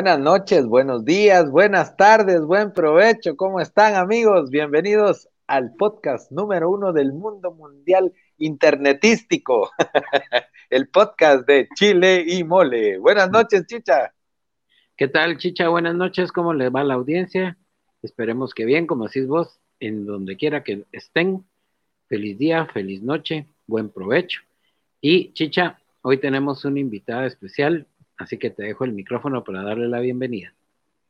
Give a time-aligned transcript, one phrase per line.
[0.00, 3.36] Buenas noches, buenos días, buenas tardes, buen provecho.
[3.36, 4.48] ¿Cómo están amigos?
[4.48, 9.70] Bienvenidos al podcast número uno del mundo mundial internetístico,
[10.70, 12.96] el podcast de Chile y Mole.
[12.96, 14.14] Buenas noches, Chicha.
[14.96, 15.68] ¿Qué tal, Chicha?
[15.68, 16.32] Buenas noches.
[16.32, 17.58] ¿Cómo les va la audiencia?
[18.00, 21.44] Esperemos que bien, como decís vos, en donde quiera que estén.
[22.08, 24.40] Feliz día, feliz noche, buen provecho.
[25.02, 27.86] Y Chicha, hoy tenemos una invitada especial,
[28.20, 30.54] Así que te dejo el micrófono para darle la bienvenida.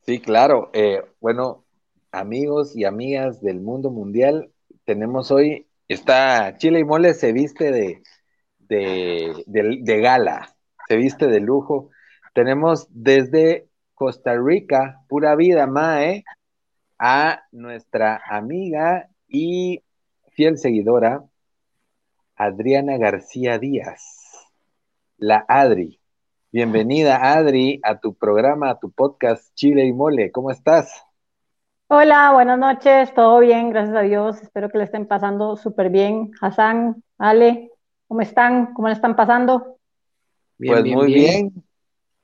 [0.03, 0.71] Sí, claro.
[0.73, 1.65] Eh, bueno,
[2.13, 4.53] amigos y amigas del mundo mundial,
[4.85, 8.01] tenemos hoy, está Chile y Mole se viste de,
[8.61, 10.55] de, gala,
[10.87, 11.91] se viste de lujo.
[12.33, 16.23] Tenemos desde Costa Rica, pura vida, Mae,
[16.97, 19.83] a nuestra amiga y
[20.29, 21.25] fiel seguidora,
[22.37, 24.49] Adriana García Díaz,
[25.19, 26.00] la Adri.
[26.53, 30.33] Bienvenida, Adri, a tu programa, a tu podcast Chile y Mole.
[30.33, 31.07] ¿Cómo estás?
[31.87, 33.15] Hola, buenas noches.
[33.15, 34.43] Todo bien, gracias a Dios.
[34.43, 36.33] Espero que le estén pasando súper bien.
[36.41, 37.71] Hassan, Ale,
[38.09, 38.75] ¿cómo están?
[38.75, 39.77] ¿Cómo le están pasando?
[40.59, 41.53] pues muy bien.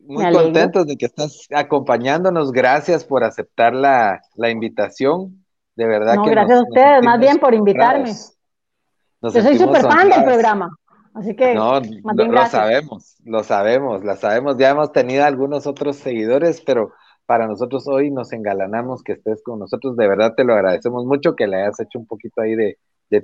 [0.01, 2.51] Muy contentos de que estás acompañándonos.
[2.51, 5.45] Gracias por aceptar la, invitación.
[5.77, 6.31] De verdad no, que.
[6.31, 8.11] Gracias a ustedes, más bien por invitarme.
[9.21, 10.69] Yo soy súper fan del programa.
[11.17, 14.59] Así que, no, lo sabemos, lo sabemos, lo sabemos.
[14.59, 16.93] Ya hemos tenido algunos otros seguidores, pero
[17.25, 19.97] para nosotros hoy nos engalanamos que estés con nosotros.
[19.97, 22.77] De verdad te lo agradecemos mucho que le hayas hecho un poquito ahí de,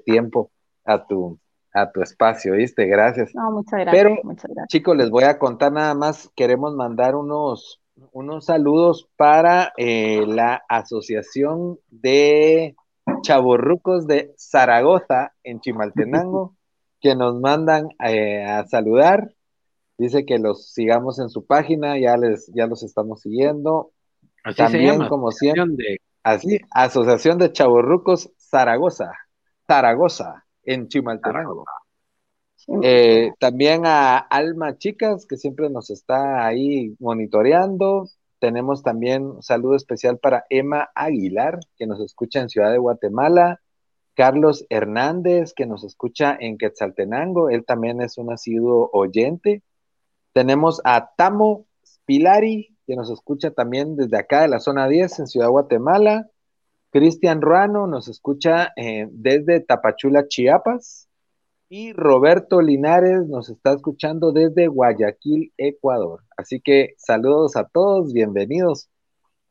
[0.06, 0.50] tiempo
[0.86, 1.38] a tu,
[1.74, 2.86] a tu espacio, ¿viste?
[2.86, 3.34] Gracias.
[3.34, 3.92] No, muchas gracias.
[3.92, 6.30] Pero, chicos, les voy a contar nada más.
[6.34, 7.82] Queremos mandar unos,
[8.12, 12.74] unos saludos para eh, la Asociación de
[13.20, 16.54] Chaborrucos de Zaragoza en Chimaltenango.
[17.02, 19.34] Que nos mandan eh, a saludar.
[19.98, 23.92] Dice que los sigamos en su página, ya les, ya los estamos siguiendo.
[24.44, 29.12] Así También, como siempre, así, Asociación de Chaborrucos Zaragoza,
[29.66, 31.64] Zaragoza, en Chimaltenango.
[32.82, 38.08] Eh, también a Alma Chicas, que siempre nos está ahí monitoreando.
[38.38, 43.60] Tenemos también un saludo especial para Emma Aguilar, que nos escucha en Ciudad de Guatemala.
[44.14, 49.62] Carlos Hernández, que nos escucha en Quetzaltenango, él también es un asiduo oyente.
[50.32, 55.26] Tenemos a Tamo Spilari, que nos escucha también desde acá de la zona 10 en
[55.26, 56.28] Ciudad Guatemala.
[56.90, 61.08] Cristian Ruano nos escucha eh, desde Tapachula, Chiapas.
[61.70, 66.20] Y Roberto Linares nos está escuchando desde Guayaquil, Ecuador.
[66.36, 68.90] Así que saludos a todos, bienvenidos.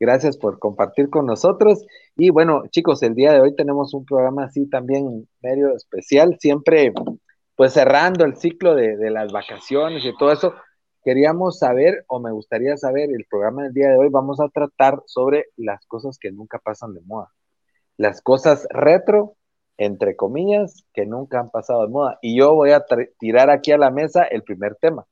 [0.01, 1.85] Gracias por compartir con nosotros.
[2.17, 6.91] Y bueno, chicos, el día de hoy tenemos un programa así también medio especial, siempre
[7.55, 10.55] pues cerrando el ciclo de, las vacaciones y todo eso.
[11.03, 15.03] Queríamos saber, o me gustaría saber, el programa del día de hoy vamos a tratar
[15.05, 17.29] sobre las cosas que nunca pasan de moda.
[17.95, 19.35] Las cosas retro,
[19.77, 22.17] entre comillas, que nunca han pasado de moda.
[22.23, 22.83] Y yo voy a
[23.19, 25.05] tirar aquí a la mesa el primer tema.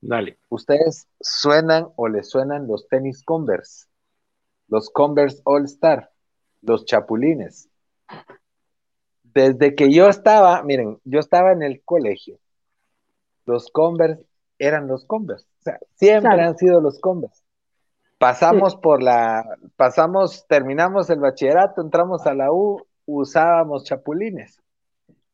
[0.00, 0.40] Dale.
[0.48, 3.86] ¿Ustedes suenan o les suenan los tenis Converse?
[4.68, 6.10] Los Converse All Star,
[6.62, 7.68] los Chapulines.
[9.22, 12.38] Desde que yo estaba, miren, yo estaba en el colegio,
[13.44, 14.24] los Converse
[14.58, 17.42] eran los Converse, o sea, siempre han sido los Converse.
[18.18, 19.44] Pasamos por la,
[19.76, 24.60] pasamos, terminamos el bachillerato, entramos a la U, usábamos chapulines.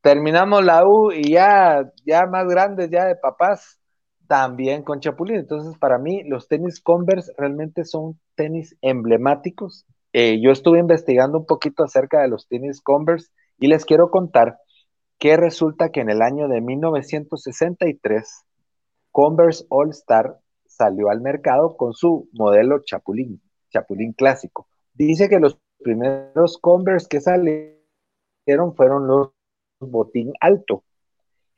[0.02, 3.80] Terminamos la U y ya, ya más grandes, ya de papás,
[4.26, 5.42] también con chapulines.
[5.42, 9.86] Entonces, para mí, los tenis Converse realmente son tenis emblemáticos.
[10.12, 14.58] Eh, yo estuve investigando un poquito acerca de los tenis Converse y les quiero contar
[15.18, 18.44] que resulta que en el año de 1963,
[19.10, 23.40] Converse All Star salió al mercado con su modelo Chapulín,
[23.70, 24.68] Chapulín clásico.
[24.92, 29.30] Dice que los primeros Converse que salieron fueron los
[29.80, 30.84] botín alto.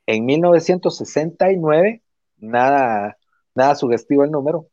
[0.05, 2.03] En 1969,
[2.37, 3.17] nada,
[3.55, 4.67] nada sugestivo el número,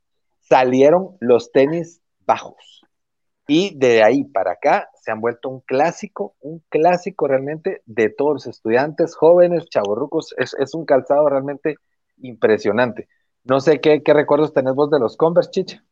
[0.49, 2.83] salieron los tenis bajos.
[3.47, 8.35] Y de ahí para acá se han vuelto un clásico, un clásico realmente de todos
[8.35, 10.35] los estudiantes, jóvenes, chavorrucos.
[10.39, 11.77] Es, un calzado realmente
[12.23, 13.09] impresionante.
[13.45, 15.85] No sé qué, recuerdos tenés vos de los Converse, Chicha.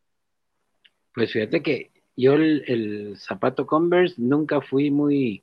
[1.14, 5.42] Pues fíjate que yo el, zapato Converse nunca fui muy,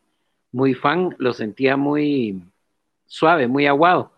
[0.52, 2.42] muy fan, lo sentía muy
[3.06, 4.12] suave, muy aguado.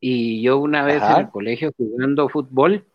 [0.00, 2.86] Y yo una vez en el colegio jugando fútbol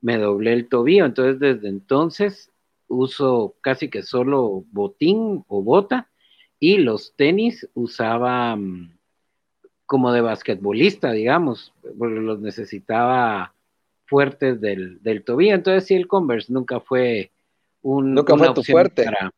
[0.00, 2.50] me doblé el tobillo, entonces desde entonces
[2.88, 6.08] uso casi que solo botín o bota
[6.58, 8.96] y los tenis usaba mm,
[9.84, 13.54] como de basquetbolista, digamos, porque los necesitaba
[14.06, 15.54] fuertes del, tobillo.
[15.54, 17.30] Entonces, sí, el Converse nunca fue
[17.82, 18.14] un.
[18.14, 19.04] Nunca fue tu fuerte.
[19.04, 19.30] Para,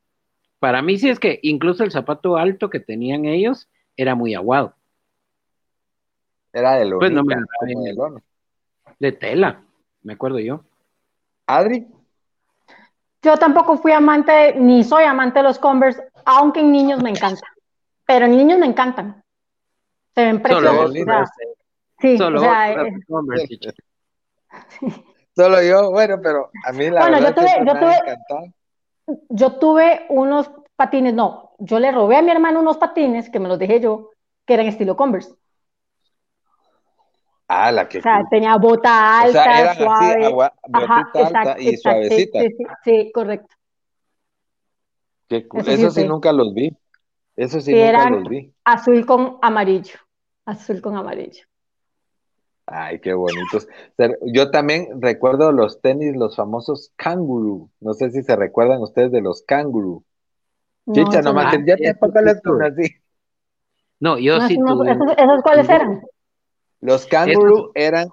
[0.59, 4.75] para mí, sí es que incluso el zapato alto que tenían ellos era muy aguado.
[6.53, 7.23] Era de pues no
[8.99, 9.63] de tela,
[10.09, 10.63] me acuerdo yo.
[11.47, 11.87] Adri.
[13.23, 17.47] Yo tampoco fui amante, ni soy amante de los Converse, aunque en niños me encanta.
[18.07, 19.23] Pero en niños me encantan.
[20.15, 20.95] Se ven preciosos.
[22.01, 22.93] sí, Solo o sea, eh,
[25.37, 30.07] Solo yo, bueno, pero a mí la bueno, verdad yo tuve, yo tuve, yo tuve
[30.09, 33.81] unos patines, no, yo le robé a mi hermano unos patines que me los dejé
[33.81, 34.11] yo,
[34.47, 35.35] que eran estilo Converse.
[37.49, 37.99] Ah, la que.
[37.99, 40.27] O sea, tenía bota alta, o sea, eran suave.
[40.27, 42.41] Así, Ajá, alta y suavecita.
[42.41, 43.55] Sí, sí, sí, correcto.
[45.29, 46.77] Eso, sí, nunca los vi.
[47.37, 48.53] Eso sí, nunca los vi.
[48.65, 49.99] Azul con amarillo.
[50.45, 51.45] Azul con amarillo.
[52.67, 53.67] Ay, qué bonitos.
[54.27, 57.71] Yo también recuerdo los tenis, los famosos Kangaroo.
[57.81, 60.05] No sé si se recuerdan ustedes de los Kangaroo.
[60.93, 62.95] Chicha, nomás, ya te les así.
[64.01, 64.55] No, yo sí.
[64.55, 66.03] ¿Esos cuáles eran?
[66.81, 68.09] Los Kangaroo eran,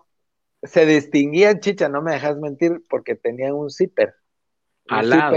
[0.64, 4.16] se distinguían, Chicha, no me dejas mentir, porque tenían un zipper.
[4.88, 5.36] Al lado.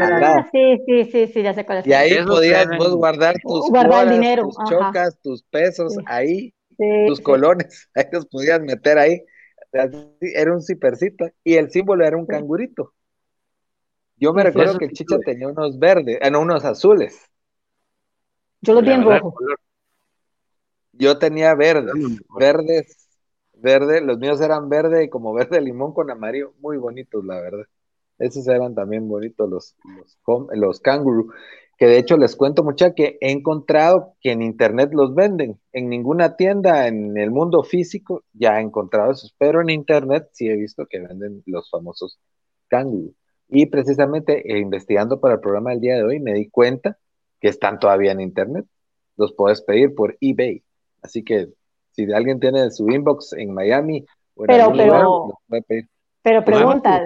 [0.00, 1.86] ah, Sí, sí, sí, sí, ya sé cuál es.
[1.86, 4.44] Y ahí podías vos guardar tus guardar dinero.
[4.44, 6.52] tus chocas, tus pesos, ahí,
[7.06, 9.22] tus colones, ahí los podías meter ahí.
[10.20, 12.92] Era un zippercito y el símbolo era un cangurito.
[14.18, 17.20] Yo me recuerdo que el Chicha tenía unos verdes, eh, no, unos azules.
[18.62, 19.34] Yo los vi en rojo.
[20.98, 21.94] Yo tenía verdes,
[22.38, 23.08] verdes,
[23.54, 27.64] verde, los míos eran verde como verde limón con amarillo, muy bonitos, la verdad.
[28.18, 29.76] Esos eran también bonitos los,
[30.54, 30.80] los,
[31.78, 35.60] que de hecho les cuento mucha que he encontrado que en internet los venden.
[35.72, 40.48] En ninguna tienda en el mundo físico ya he encontrado esos, pero en internet sí
[40.48, 42.18] he visto que venden los famosos
[42.68, 43.12] kangaroo.
[43.48, 46.98] Y precisamente eh, investigando para el programa del día de hoy me di cuenta
[47.40, 48.66] que están todavía en internet.
[49.16, 50.64] Los puedes pedir por eBay.
[51.02, 51.48] Así que
[51.92, 54.04] si alguien tiene su inbox en Miami
[54.34, 55.28] o en pero, pero,
[56.22, 57.04] Pero pregunta,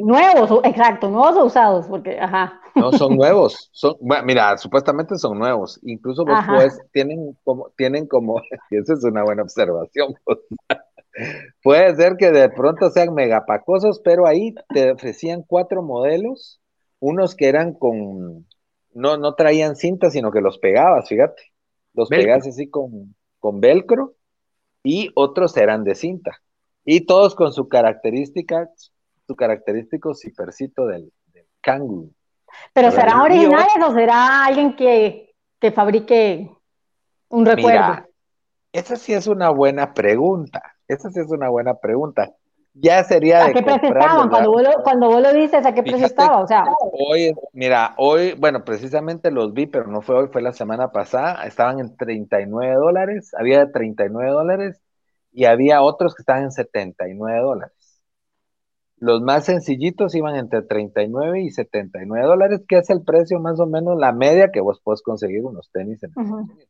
[0.00, 2.60] nuevos, exacto, nuevos o usados, porque, ajá.
[2.76, 3.68] No, son nuevos.
[3.72, 5.80] Son, mira, supuestamente son nuevos.
[5.82, 8.40] Incluso vos pues, tienen como, tienen como,
[8.70, 10.14] y esa es una buena observación.
[11.62, 16.60] Puede ser que de pronto sean megapacosos, pero ahí te ofrecían cuatro modelos,
[17.00, 18.46] unos que eran con,
[18.94, 21.42] no, no traían cinta, sino que los pegabas, fíjate.
[21.94, 24.14] Los pegabas así con, con velcro
[24.82, 26.40] y otros eran de cinta.
[26.84, 28.68] Y todos con su característica,
[29.26, 31.46] su característico cipercito del, del
[32.72, 36.50] ¿Pero serán originales o será alguien que, que fabrique
[37.28, 38.06] un recuerdo?
[38.72, 40.62] esa sí es una buena pregunta.
[40.86, 42.34] Esa sí es una buena pregunta
[42.80, 44.28] ya sería ¿A qué precio estaban?
[44.28, 46.40] Cuando vos, lo, cuando vos lo dices, ¿a qué precio estaba?
[46.40, 50.52] O sea, hoy, mira, hoy, bueno, precisamente los vi, pero no fue hoy, fue la
[50.52, 54.80] semana pasada, estaban en 39 dólares, había 39 dólares
[55.32, 57.74] y había otros que estaban en 79 dólares.
[59.00, 63.66] Los más sencillitos iban entre 39 y 79 dólares, que es el precio más o
[63.66, 66.68] menos, la media que vos puedes conseguir unos tenis en Estados Unidos.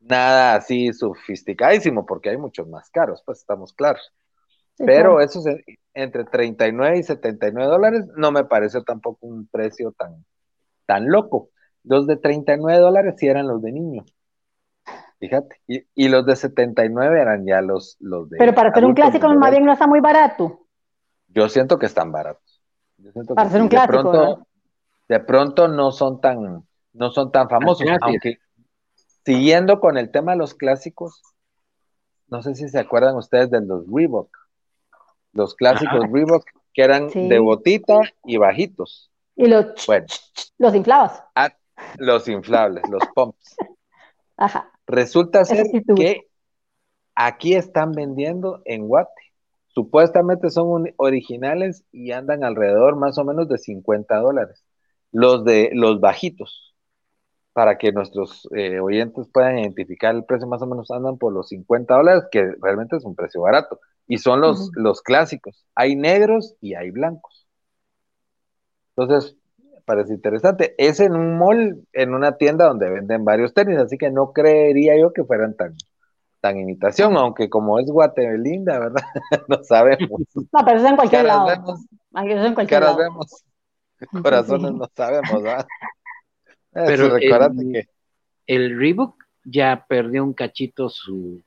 [0.00, 4.12] Nada así sofisticadísimo, porque hay muchos más caros, pues estamos claros.
[4.78, 10.24] Pero eso es entre 39 y 79 dólares no me pareció tampoco un precio tan,
[10.86, 11.50] tan loco.
[11.84, 14.04] Los de 39 dólares sí eran los de niño.
[15.20, 15.60] Fíjate.
[15.66, 18.38] Y, los de 79 eran ya los, los de.
[18.38, 20.66] Pero para hacer un clásico, más bien no está muy barato.
[21.28, 22.60] Yo siento que están baratos.
[23.34, 23.96] para hacer un clásico.
[23.96, 24.46] De pronto,
[25.08, 27.86] de pronto no son tan, no son tan famosos.
[28.00, 28.38] Aunque
[29.24, 31.22] siguiendo con el tema de los clásicos,
[32.28, 34.43] no sé si se acuerdan ustedes de los Reebok
[35.34, 39.10] los clásicos Reebok que eran de botita y bajitos.
[39.36, 39.66] Y los,
[40.58, 41.22] los inflabas.
[41.34, 41.52] Ah,
[41.98, 43.56] los inflables, los pumps.
[44.36, 44.70] Ajá.
[44.86, 46.28] Resulta ser que
[47.14, 49.10] aquí están vendiendo en Guate.
[49.68, 54.64] Supuestamente son originales y andan alrededor más o menos de 50 dólares.
[55.10, 56.74] Los de los bajitos,
[57.52, 61.48] para que nuestros eh, oyentes puedan identificar el precio, más o menos andan por los
[61.48, 63.80] 50 dólares, que realmente es un precio barato.
[64.06, 65.64] Y son los, los clásicos.
[65.74, 67.46] Hay negros y hay blancos.
[68.96, 69.36] Entonces,
[69.84, 70.74] parece interesante.
[70.78, 74.98] Es en un mall, en una tienda donde venden varios tenis, así que no creería
[74.98, 75.74] yo que fueran tan,
[76.40, 79.02] tan imitación, aunque como es Guatemala, ¿verdad?
[79.48, 80.20] no sabemos.
[80.34, 81.46] No, pero es en cualquier lado.
[81.46, 82.96] Vemos, es en cualquier lado.
[82.96, 83.44] vemos.
[84.22, 85.66] Corazones no sabemos, ¿verdad?
[86.72, 87.88] Pero recuérdate que
[88.48, 91.40] el Reebok ya perdió un cachito su,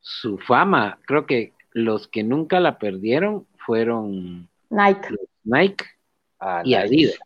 [0.00, 0.98] su fama.
[1.06, 5.08] Creo que los que nunca la perdieron fueron Nike,
[5.42, 5.84] Nike
[6.40, 7.18] ah, y Adidas.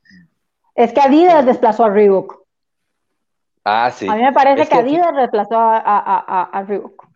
[0.74, 2.42] Es que Adidas desplazó a Reebok.
[3.64, 4.08] Ah, sí.
[4.08, 7.06] A mí me parece que, Adidas desplazó a, Reebok.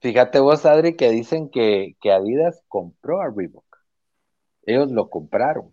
[0.00, 3.64] Fíjate vos, Adri, que dicen que, que Adidas compró a Reebok.
[4.64, 5.72] Ellos lo compraron.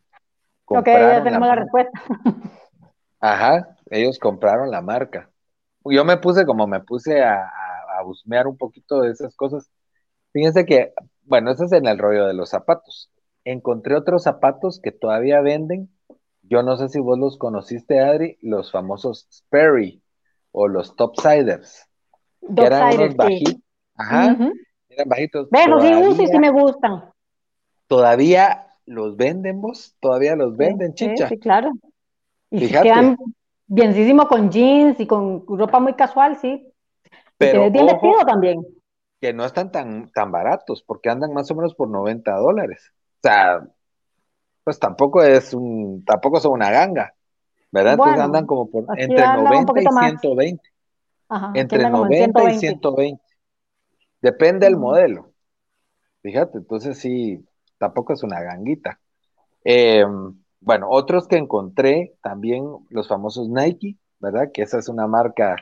[0.65, 2.03] ok, ya tenemos la respuesta.
[3.19, 5.29] Ajá, ellos compraron la marca.
[5.85, 7.49] Yo me puse como me puse a,
[7.97, 9.69] a, busmear un poquito de esas cosas.
[10.33, 13.09] Fíjense que, bueno, ese es en el rollo de los zapatos.
[13.45, 15.89] Encontré otros zapatos que todavía venden.
[16.41, 20.01] Yo no sé si vos los conociste, Adri, los famosos Sperry
[20.51, 21.87] o los Topsiders.
[22.55, 23.55] Que eran unos bajitos.
[23.95, 24.37] Ajá,
[24.89, 25.49] eran bajitos.
[25.49, 25.79] Bueno,
[26.15, 27.05] sí, sí me gustan.
[27.87, 31.29] Todavía los venden vos, todavía los venden, chicha.
[31.29, 31.71] Sí, claro.
[32.49, 33.17] Y quedan
[33.67, 36.67] bienísimo con jeans y con ropa muy casual, sí.
[37.37, 38.65] Pero bien vestido también.
[39.23, 42.91] Que no están tan, tan baratos, porque andan más o menos por 90 dólares.
[42.91, 43.65] O sea,
[44.65, 47.15] pues tampoco es un, tampoco son una ganga,
[47.71, 47.93] ¿verdad?
[47.93, 50.69] Entonces andan como por entre 90 y 120.
[51.29, 53.23] Ajá, entre 90 y 120.
[54.21, 55.31] Depende del modelo.
[56.21, 58.99] Fíjate, entonces sí, tampoco es una ganguita.
[59.63, 60.03] Eh,
[60.59, 64.51] bueno, otros que encontré también, los famosos Nike, ¿verdad?
[64.53, 65.55] Que esa es una marca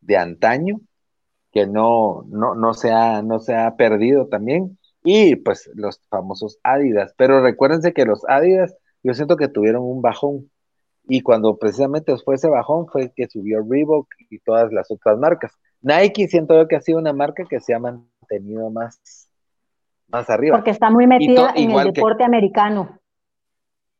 [0.00, 0.80] de antaño,
[1.54, 4.76] que no, no, no, se, ha, no se ha perdido también.
[5.04, 7.14] Y pues los famosos Adidas.
[7.16, 10.50] Pero recuérdense que los Adidas, yo siento que tuvieron un bajón.
[11.06, 15.52] Y cuando precisamente fue ese bajón, fue que subió Reebok y todas las otras marcas.
[15.80, 19.28] Nike siento yo que ha sido una marca que se ha mantenido más,
[20.08, 20.56] más arriba.
[20.56, 22.98] Porque está muy metida en el deporte americano.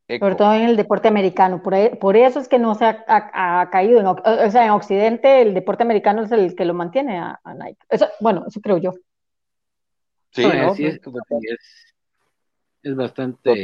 [0.07, 1.63] Sobre todo en el deporte americano.
[1.63, 4.01] Por, por eso es que no se ha, caído.
[4.01, 7.79] En, o sea, en Occidente el deporte americano es el que lo mantiene a, Nike.
[8.21, 8.93] bueno, eso creo yo.
[10.33, 11.01] Sí, es,
[12.83, 13.63] es, bastante.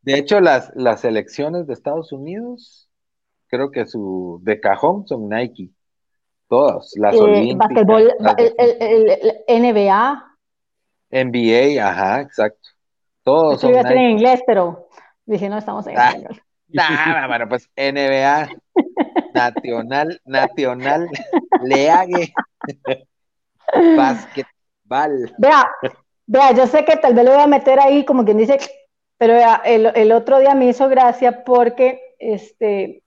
[0.00, 2.88] De hecho, las, las elecciones de Estados Unidos,
[3.48, 5.70] creo que su de cajón son Nike.
[6.48, 7.56] Todas, las eh,
[9.48, 10.36] el, NBA.
[11.10, 12.68] NBA, ajá, exacto.
[13.22, 13.94] Todos son Nike.
[13.94, 14.88] en inglés, pero
[15.26, 16.14] Dije, no, estamos en ah,
[16.68, 18.48] Nada, bueno, pues NBA,
[19.34, 21.08] Nacional, Nacional,
[21.62, 22.32] League,
[23.96, 25.34] Basketball.
[25.38, 25.70] Vea,
[26.26, 28.58] vea, yo sé que tal vez lo voy a meter ahí como quien dice,
[29.18, 33.02] pero el, el otro día me hizo gracia porque este,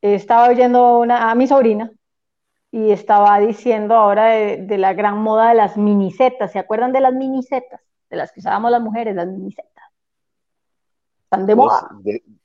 [0.00, 1.90] estaba oyendo una, a mi sobrina
[2.70, 6.50] y estaba diciendo ahora de, de, la gran moda de las minisetas.
[6.50, 7.80] ¿Se acuerdan de las minisetas?
[8.10, 9.73] De las que usábamos las mujeres, las minisetas
[11.38, 11.88] de moda.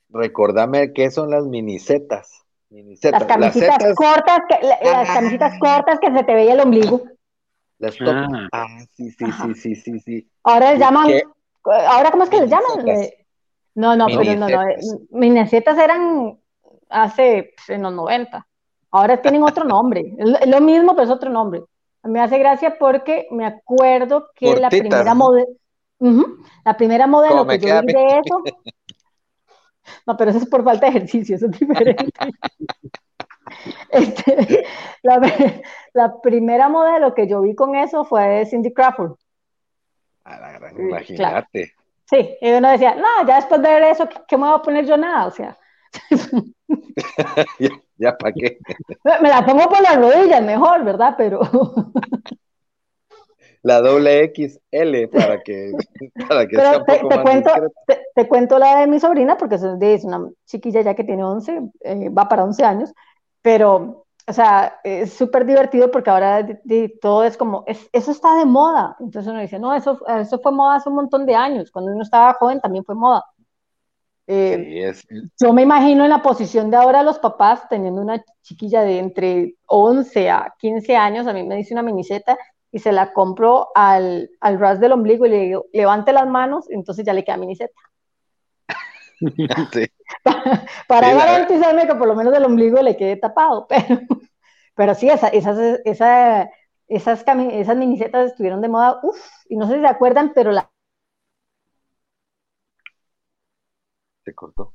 [0.08, 2.40] recordame qué son las minisetas.
[2.70, 5.14] Las camisitas cortas, que, las ah.
[5.14, 7.02] camisitas cortas que se te veía el ombligo.
[7.78, 8.28] Las ah.
[8.52, 10.30] ah, sí, sí, sí, sí, sí, sí.
[10.44, 11.10] Ahora les llaman,
[11.64, 12.86] ahora cómo es que les llaman?
[13.74, 14.62] No, no, pero no, no.
[14.68, 14.76] Eh,
[15.10, 16.38] minisetas eran
[16.88, 18.46] hace pues, en los 90.
[18.92, 20.14] Ahora tienen otro nombre.
[20.18, 21.62] Es lo mismo, pero es otro nombre.
[22.04, 25.48] Me hace gracia porque me acuerdo que la primera modelo,
[26.64, 28.42] la primera modelo que yo vi de eso
[30.06, 32.06] No, pero eso es por falta de ejercicio, eso es diferente.
[33.90, 34.64] Este,
[35.02, 39.16] la, primera modelo que yo vi con eso fue Cindy Crawford.
[40.78, 41.74] imagínate.
[42.10, 44.84] Sí, y uno decía, no, ya después de ver eso, ¿qué, me voy a poner
[44.84, 45.26] yo nada?
[45.26, 45.56] O sea.
[47.96, 48.58] ya, ¿para qué?
[49.20, 51.14] Me la pongo por las rodillas mejor, ¿verdad?
[51.16, 51.40] Pero
[53.62, 55.72] la doble XL para que,
[56.28, 57.50] para que sea un te, poco te cuento,
[58.14, 62.08] te, cuento la de mi sobrina porque es una chiquilla ya que tiene 11, eh,
[62.08, 62.94] va para 11 años,
[63.42, 66.46] pero, o sea, es súper divertido porque ahora
[67.00, 68.96] todo es como, eso está de moda.
[69.00, 71.70] Entonces uno dice, no, eso, eso fue moda hace un montón de años.
[71.70, 73.24] Cuando uno estaba joven también fue moda.
[74.26, 74.92] Eh,
[75.40, 79.56] yo me imagino en la posición de ahora los papás teniendo una chiquilla de entre
[79.66, 82.38] 11 a 15 años, a mí me dice una miniseta
[82.72, 86.70] y se la compro al, al ras del ombligo y le digo, levante las manos,
[86.70, 87.80] entonces ya le queda miniseta.
[89.72, 89.86] Sí.
[90.88, 94.00] para, garantizarme que por lo menos el ombligo le quede tapado, pero,
[94.74, 96.50] pero sí, esa, esas, esa,
[96.88, 100.70] esas, esas minisetas estuvieron de moda, uff, y no sé si se acuerdan, pero la...
[104.24, 104.72] Se cortó.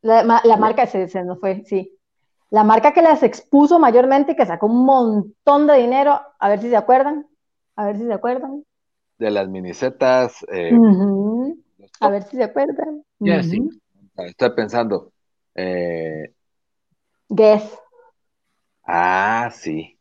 [0.00, 1.98] La, marca se, se nos fue, sí.
[2.50, 6.60] La marca que las expuso mayormente y que sacó un montón de dinero, a ver
[6.60, 7.26] si se acuerdan,
[7.78, 8.64] a ver si se acuerdan.
[9.18, 10.44] De las minisetas.
[10.52, 10.72] Eh,
[12.00, 13.04] a ver si se acuerdan.
[13.20, 13.68] Ya, sí.
[14.16, 15.12] Estoy pensando.
[15.54, 16.34] Eh...
[17.28, 17.78] Guess.
[18.84, 19.96] Ah, sí.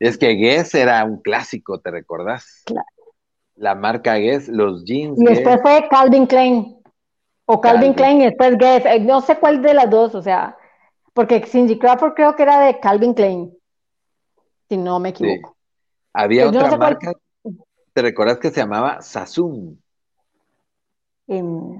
[0.00, 2.64] Es que Guess era un clásico, ¿te recordás?
[2.66, 2.86] Claro.
[3.54, 5.20] La marca Guess, los jeans.
[5.20, 6.76] Y después fue Calvin Klein.
[7.44, 8.84] O Calvin, Klein y después Guess.
[8.84, 10.56] Eh, no sé cuál de las dos, o sea,
[11.14, 13.56] porque Cindy Crawford creo que era de Calvin Klein.
[14.68, 15.55] Si no me equivoco.
[16.18, 17.12] Había otra marca,
[17.92, 19.78] ¿te recordás que se llamaba Sassoon?
[21.26, 21.78] Em,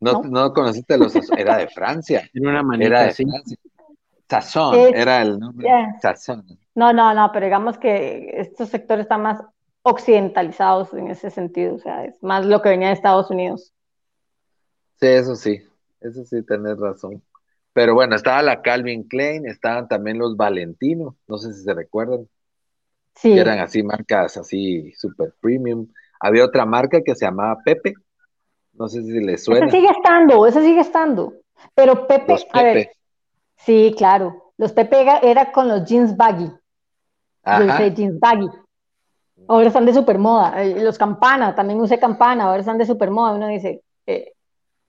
[0.00, 0.52] no, ¿no?
[0.52, 2.28] conociste los Era de Francia.
[2.34, 3.56] Era una manera era de Francia.
[4.28, 5.68] Sazón, era el nombre.
[6.00, 6.44] Sazón.
[6.74, 9.42] No, no, no, pero digamos que estos sectores están más
[9.82, 13.74] occidentalizados en ese sentido, o sea, es más lo que venía de Estados Unidos.
[14.98, 15.62] Sí, eso sí,
[16.00, 17.22] eso sí, tenés razón.
[17.74, 22.26] Pero bueno, estaba la Calvin Klein, estaban también los Valentino, no sé si se recuerdan.
[23.14, 23.38] Sí.
[23.38, 25.86] eran así marcas así super premium.
[26.20, 27.94] Había otra marca que se llamaba Pepe,
[28.74, 29.66] no sé si le suena.
[29.66, 31.34] Ese sigue estando, ese sigue estando.
[31.74, 32.90] Pero Pepe, a ver,
[33.56, 34.52] sí, claro.
[34.56, 36.50] Los Pepe era con los jeans baggy.
[37.44, 38.48] Yo usé jeans baggy.
[39.48, 40.62] Ahora están de super moda.
[40.62, 43.32] Eh, los campana, también usé campana, ahora están de super moda.
[43.32, 44.32] Uno dice, eh,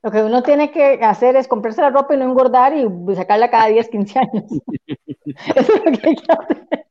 [0.03, 3.49] lo que uno tiene que hacer es comprarse la ropa y no engordar y sacarla
[3.49, 4.43] cada 10, 15 años.
[5.55, 6.87] Eso es lo que hay que hacer.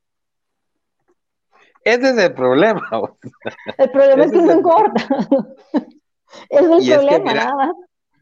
[1.85, 2.83] Ese es el problema.
[3.79, 4.93] El problema es que no engorda.
[6.49, 7.73] es el problema, nada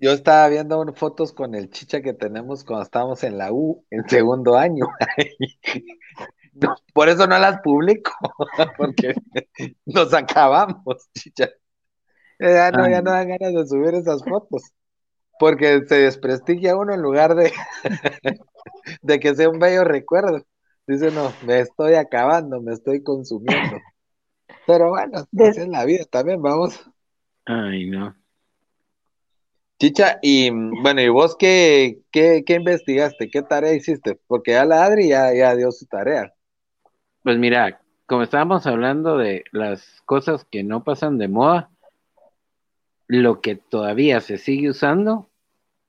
[0.00, 4.08] Yo estaba viendo fotos con el chicha que tenemos cuando estábamos en la U, en
[4.08, 4.86] segundo año.
[6.94, 8.12] por eso no las publico,
[8.76, 9.14] porque
[9.86, 11.50] nos acabamos, chicha.
[12.38, 14.62] Ya no, ya no dan ganas de subir esas fotos,
[15.38, 17.52] porque se desprestigia uno en lugar de,
[19.02, 20.42] de que sea un bello recuerdo.
[20.86, 23.78] Dice, no, me estoy acabando, me estoy consumiendo.
[24.66, 26.80] Pero bueno, así es la vida también, vamos.
[27.44, 28.14] Ay, no.
[29.80, 33.30] Chicha, y bueno, ¿y vos qué, qué, investigaste?
[33.30, 34.18] ¿Qué tarea hiciste?
[34.26, 36.34] Porque ya la Adri ya, ya dio su tarea.
[37.22, 41.70] Pues mira, como estábamos hablando de las cosas que no pasan de moda,
[43.06, 45.30] lo que todavía se sigue usando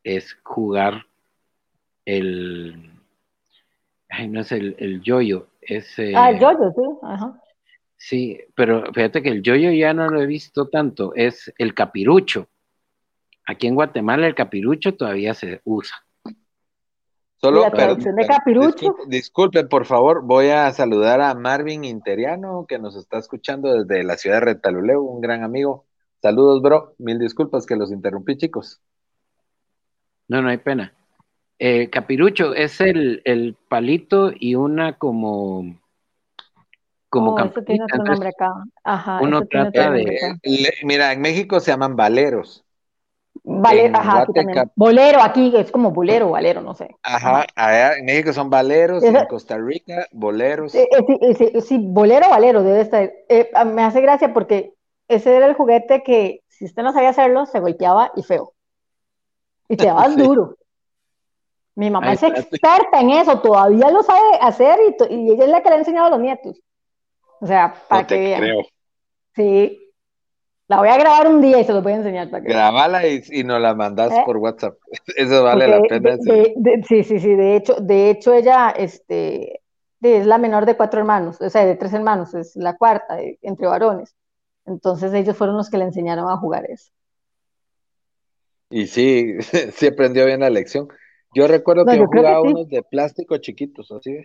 [0.03, 1.07] es jugar
[2.05, 2.90] el.
[4.11, 5.97] Ay, no es el, el yoyo, es.
[6.15, 7.41] ah, el yoyo, sí, ajá.
[7.95, 12.49] Sí, pero fíjate que el yoyo ya no lo he visto tanto, es el capirucho.
[13.45, 15.95] Aquí en Guatemala el capirucho todavía se usa.
[17.35, 18.95] Solo, la traducción de capirucho.
[19.07, 24.17] Disculpen, por favor, voy a saludar a Marvin Interiano, que nos está escuchando desde la
[24.17, 25.85] ciudad de Retaluleu, un gran amigo.
[26.21, 26.93] Saludos, bro.
[26.99, 28.81] Mil disculpas que los interrumpí, chicos.
[30.27, 30.93] No, no hay pena.
[31.63, 35.75] Eh, capirucho es el, el, palito y una como
[37.07, 38.51] como oh, eso tiene otro nombre acá.
[38.83, 40.39] Ajá, uno trata de
[40.81, 42.65] mira, en México se llaman valeros.
[43.43, 44.71] Valero, ajá, aquí también.
[44.75, 46.95] Bolero, aquí es como bolero, valero, no sé.
[47.03, 50.73] Ajá, allá en México son valeros, en Costa Rica, boleros.
[50.73, 53.03] Eh, eh, sí, sí, bolero, valero, debe estar.
[53.29, 54.73] Eh, me hace gracia porque
[55.07, 58.53] ese era el juguete que, si usted no sabía hacerlo, se golpeaba y feo.
[59.69, 60.55] Y te dabas duro.
[61.75, 65.61] Mi mamá es experta en eso, todavía lo sabe hacer y, y, ella es la
[65.61, 66.61] que le ha enseñado a los nietos.
[67.39, 68.41] O sea, para que vean.
[68.41, 68.61] Creo.
[69.35, 69.93] Sí,
[70.67, 72.29] la voy a grabar un día y se los voy a enseñar.
[72.29, 72.49] Para que...
[72.49, 74.21] Grabala y, y nos la mandas ¿Eh?
[74.25, 74.75] por WhatsApp.
[75.17, 76.17] Eso vale la pena.
[76.87, 77.35] sí, sí, sí.
[77.35, 79.61] De hecho, de hecho ella este,
[80.01, 83.67] es la menor de cuatro hermanos, o sea, de tres hermanos, es la cuarta entre
[83.67, 84.15] varones.
[84.65, 86.91] Entonces ellos fueron los que le enseñaron a jugar eso.
[88.69, 89.35] Y sí,
[89.73, 90.87] sí aprendió bien la lección.
[91.33, 94.17] Yo recuerdo que yo, jugaba unos de plástico chiquitos, así,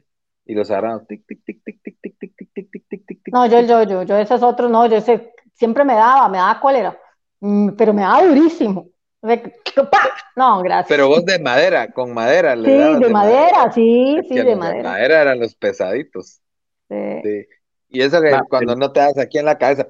[0.44, 3.34] y los agarramos, tic, tic, tic, tic, tic, tic, tic, tic, tic, tic, tic, tic.
[3.34, 6.60] No, yo, yo, yo, yo, esos otros no, yo sé siempre me daba, me daba
[6.60, 6.98] cólera,
[7.40, 8.88] mm, pero me daba durísimo.
[10.36, 10.88] No, gracias.
[10.88, 12.54] Pero vos de madera, con madera.
[12.54, 14.76] Le sí, de, madera, sí, sí, de madera.
[14.76, 16.40] De madera eran los pesaditos.
[16.88, 17.46] Sí.
[17.88, 19.88] Y eso que cuando no te das aquí en la cabeza.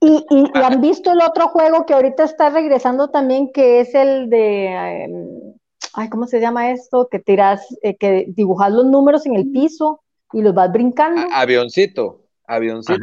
[0.00, 4.28] Y, y, han visto el otro juego que ahorita está regresando también, que es el
[4.30, 4.66] de.
[5.04, 5.54] Em,
[5.94, 7.08] ay, ¿cómo se llama esto?
[7.10, 11.22] Que tiras, eh, que dibujas los números en el piso y los vas brincando.
[11.32, 13.00] avioncito avioncito.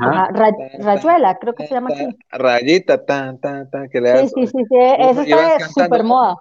[0.80, 2.08] rayuela, creo que se llama así.
[2.32, 4.32] Rayita, tan, tan, tan, que le das.
[4.36, 6.38] Sí, sí, sí, sí, eso está de super moda.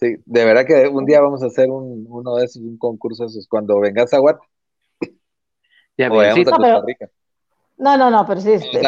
[0.00, 3.24] Sí, de verdad que un día vamos a hacer un, uno de esos, un concurso
[3.24, 4.38] de esos, cuando vengas a Guat.
[5.98, 7.10] Ya, a Costa Rica.
[7.76, 8.52] No, no, no, pero sí.
[8.52, 8.78] Este,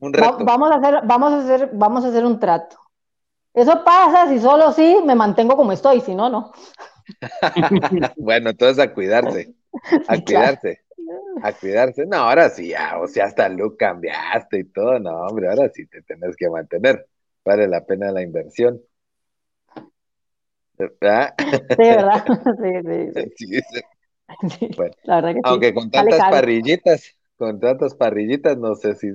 [0.00, 2.76] Un vamos a hacer, vamos a hacer, vamos a hacer un trato.
[3.54, 6.52] Eso pasa si solo sí me mantengo como estoy, si no, no.
[8.16, 9.54] bueno, entonces a cuidarse,
[10.06, 10.80] a cuidarse,
[11.42, 12.06] a cuidarse.
[12.06, 15.86] No, ahora sí, ya, o sea, hasta look cambiaste y todo, no, hombre, ahora sí
[15.86, 17.06] te tenés que mantener.
[17.44, 18.80] Vale la pena la inversión.
[20.78, 21.34] ¿Verdad?
[21.38, 22.24] Sí, ¿verdad?
[23.36, 23.60] Sí, sí.
[23.60, 23.80] sí.
[24.76, 29.10] Bueno, la verdad que aunque con tantas parrillitas, con tantas parrillitas, no sé si,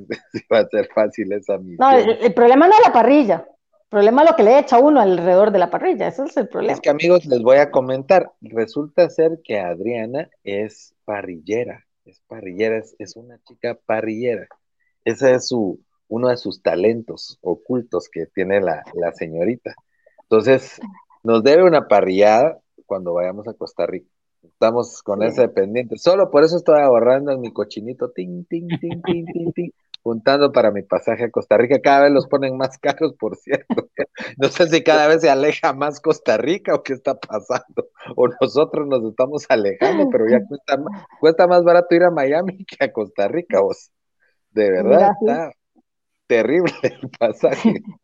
[0.52, 1.78] va a ser fácil esa misión.
[1.80, 5.00] No, el, problema no es la parrilla, el problema es lo que le echa uno
[5.00, 6.74] alrededor de la parrilla, eso es el problema.
[6.74, 12.82] Es que amigos, les voy a comentar, resulta ser que Adriana es parrillera, es parrillera,
[12.98, 14.48] es, una chica parrillera.
[15.04, 19.76] Ese es su, uno de sus talentos ocultos que tiene la, la señorita.
[20.24, 20.80] Entonces,
[21.24, 24.10] nos debe una parrillada cuando vayamos a Costa Rica.
[24.52, 25.98] Estamos con ese pendiente.
[25.98, 29.72] Solo por eso estoy ahorrando en mi cochinito, ting, ting, ting, ting, ting, ting,
[30.04, 31.82] juntando para mi pasaje a Costa Rica.
[31.82, 33.90] Cada vez los ponen más caros, por cierto.
[34.38, 37.90] No sé si cada vez se aleja más Costa Rica o qué está pasando.
[38.16, 40.82] O nosotros nos estamos alejando, pero ya cuesta,
[41.20, 43.92] cuesta más barato ir a Miami que a Costa Rica, vos.
[44.52, 45.52] De verdad, está
[46.28, 47.74] terrible el pasaje.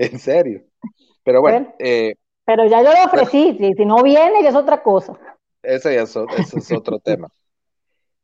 [0.00, 0.62] En serio.
[1.24, 2.14] Pero bueno, eh,
[2.48, 5.12] pero ya yo lo ofrecí, si, no viene ya es otra cosa.
[5.62, 7.28] Eso ya es, eso es otro tema.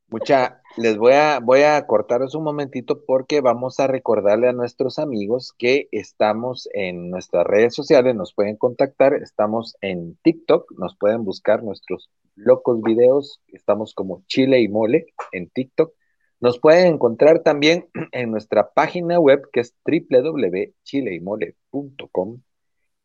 [0.08, 4.98] Mucha, les voy a, voy a cortaros un momentito porque vamos a recordarle a nuestros
[4.98, 11.26] amigos que estamos en nuestras redes sociales, nos pueden contactar, estamos en TikTok, nos pueden
[11.26, 15.92] buscar nuestros locos videos, estamos como Chile y Mole en TikTok.
[16.40, 22.40] Nos pueden encontrar también en nuestra página web que es www.chileymole.com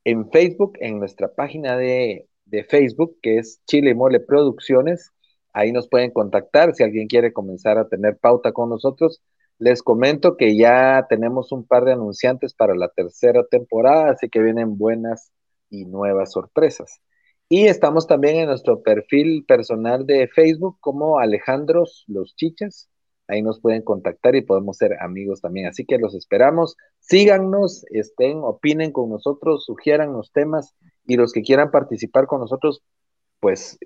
[0.03, 2.27] en Facebook, en nuestra página de,
[2.67, 5.11] Facebook, que es Chile Mole Producciones.
[5.53, 9.21] Ahí nos pueden contactar si alguien quiere comenzar a tener pauta con nosotros.
[9.59, 14.41] Les comento que ya tenemos un par de anunciantes para la tercera temporada, así que
[14.41, 15.31] vienen buenas
[15.69, 17.01] y nuevas sorpresas.
[17.49, 22.89] Y estamos también en nuestro perfil personal de Facebook como Alejandros Los Chichas.
[23.29, 25.67] Ahí nos pueden contactar y podemos ser amigos también.
[25.67, 26.75] Así que los esperamos.
[26.99, 32.81] Síganos, estén, opinen con nosotros, sugieran los temas y los que quieran participar con nosotros,
[33.39, 33.77] pues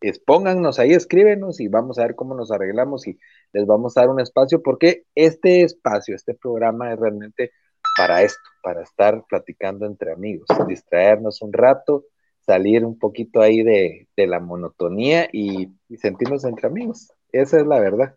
[0.00, 3.18] expóngannos ahí, escríbenos y vamos a ver cómo nos arreglamos y
[3.52, 7.52] les vamos a dar un espacio porque este espacio, este programa es realmente
[7.96, 12.04] para esto, para estar platicando entre amigos, distraernos un rato,
[12.40, 17.12] salir un poquito ahí de, la monotonía y sentirnos entre amigos.
[17.32, 18.14] Esa es la verdad.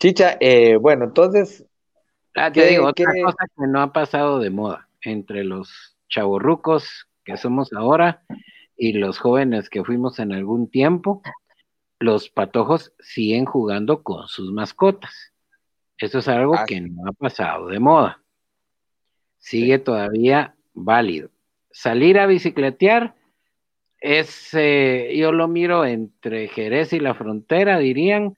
[0.00, 1.66] Chicha, eh, bueno, entonces.
[2.34, 7.36] Ah, te digo, otra cosa que no ha pasado de moda entre los chavorrucos que
[7.36, 8.22] somos ahora
[8.76, 11.20] y los jóvenes que fuimos en algún tiempo,
[11.98, 15.34] los patojos siguen jugando con sus mascotas.
[15.98, 18.22] Eso es algo ah, que no ha pasado de moda.
[19.38, 21.28] Sigue todavía válido.
[21.72, 23.14] Salir a bicicletear
[23.98, 28.34] es, eh, yo lo miro entre Jerez y la frontera, dirían,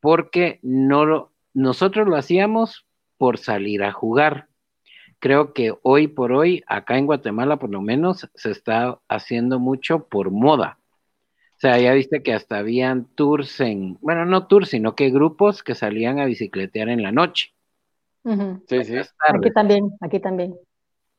[0.00, 2.86] porque no lo, nosotros lo hacíamos
[3.18, 4.48] por salir a jugar.
[5.18, 10.06] Creo que hoy por hoy, acá en Guatemala por lo menos, se está haciendo mucho
[10.08, 10.78] por moda.
[11.56, 15.62] O sea, ya viste que hasta habían tours en, bueno, no tours, sino que grupos
[15.62, 17.52] que salían a bicicletear en la noche.
[18.24, 18.96] Sí, sí.
[18.96, 20.54] Aquí también, aquí también.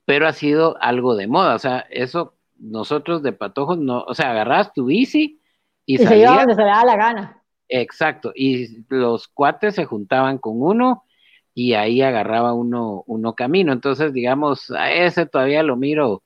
[0.06, 4.32] Pero ha sido algo de moda, o sea, eso nosotros de patojos no, o sea,
[4.32, 5.40] agarras tu bici
[5.86, 7.41] y, y se iba donde se le da la gana.
[7.74, 11.06] Exacto, y los cuates se juntaban con uno
[11.54, 13.72] y ahí agarraba uno, uno camino.
[13.72, 16.22] Entonces, digamos, a ese todavía lo miro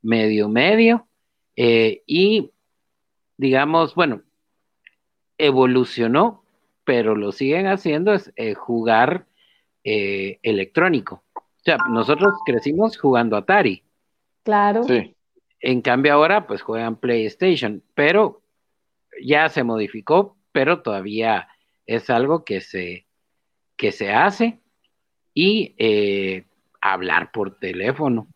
[0.00, 1.06] medio, medio.
[1.54, 2.50] Eh, y,
[3.36, 4.22] digamos, bueno,
[5.36, 6.44] evolucionó,
[6.84, 9.26] pero lo siguen haciendo es eh, jugar
[9.84, 11.24] eh, electrónico.
[11.34, 13.82] O sea, nosotros crecimos jugando Atari.
[14.44, 14.84] Claro.
[14.84, 15.14] Sí.
[15.60, 18.40] En cambio ahora, pues juegan PlayStation, pero
[19.22, 21.48] ya se modificó pero todavía
[21.86, 23.06] es algo que se,
[23.76, 24.60] que se hace
[25.34, 26.44] y eh,
[26.80, 28.28] hablar por teléfono.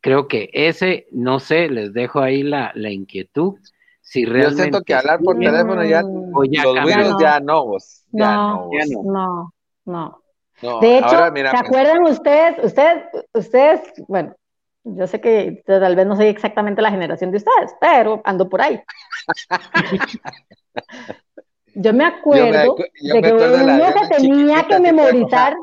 [0.00, 3.58] Creo que ese, no sé, les dejo ahí la, inquietud.
[4.00, 6.02] Si realmente Yo siento que hablar por teléfono ya,
[6.50, 8.70] ya los virus ya no, vos, ya no,
[9.04, 9.52] no,
[9.84, 10.22] no,
[10.60, 10.80] no.
[10.80, 14.34] de hecho, ¿se acuerdan ustedes, ustedes, ustedes, bueno,
[14.84, 18.62] yo sé que tal vez no soy exactamente la generación de ustedes, pero ando por
[18.62, 18.80] ahí.
[21.74, 25.54] Yo me acuerdo de que uno se tenía que memorizar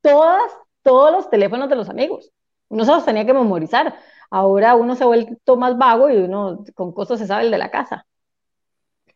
[0.00, 2.30] todas, todos los teléfonos de los amigos.
[2.68, 3.94] Uno se los tenía que memorizar.
[4.30, 7.58] Ahora uno se ha vuelto más vago y uno con costos se sabe el de
[7.58, 8.06] la casa.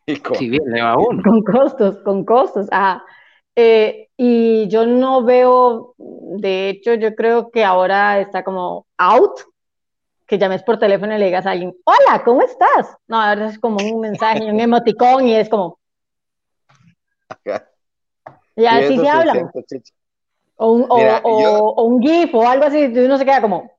[0.07, 1.23] Y con, bien le va uno.
[1.23, 2.69] Con costos, con costos.
[2.73, 3.05] Ah,
[3.55, 9.41] Eh, y yo no veo, de hecho, yo creo que ahora está como out,
[10.27, 12.97] que llames por teléfono y le digas a alguien, hola, ¿cómo estás?
[13.07, 15.79] No, ahora es como un mensaje, un emoticón y es como...
[18.57, 19.51] Y así se hablan.
[20.57, 23.71] O un, o, un GIF o algo así, uno se queda como,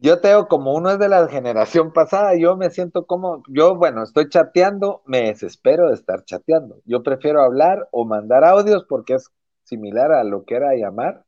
[0.00, 4.04] yo tengo como uno es de la generación pasada, yo me siento como, yo bueno,
[4.04, 6.76] estoy chateando, me desespero de estar chateando.
[6.84, 9.28] Yo prefiero hablar o mandar audios porque es
[9.64, 11.24] similar a lo que era llamar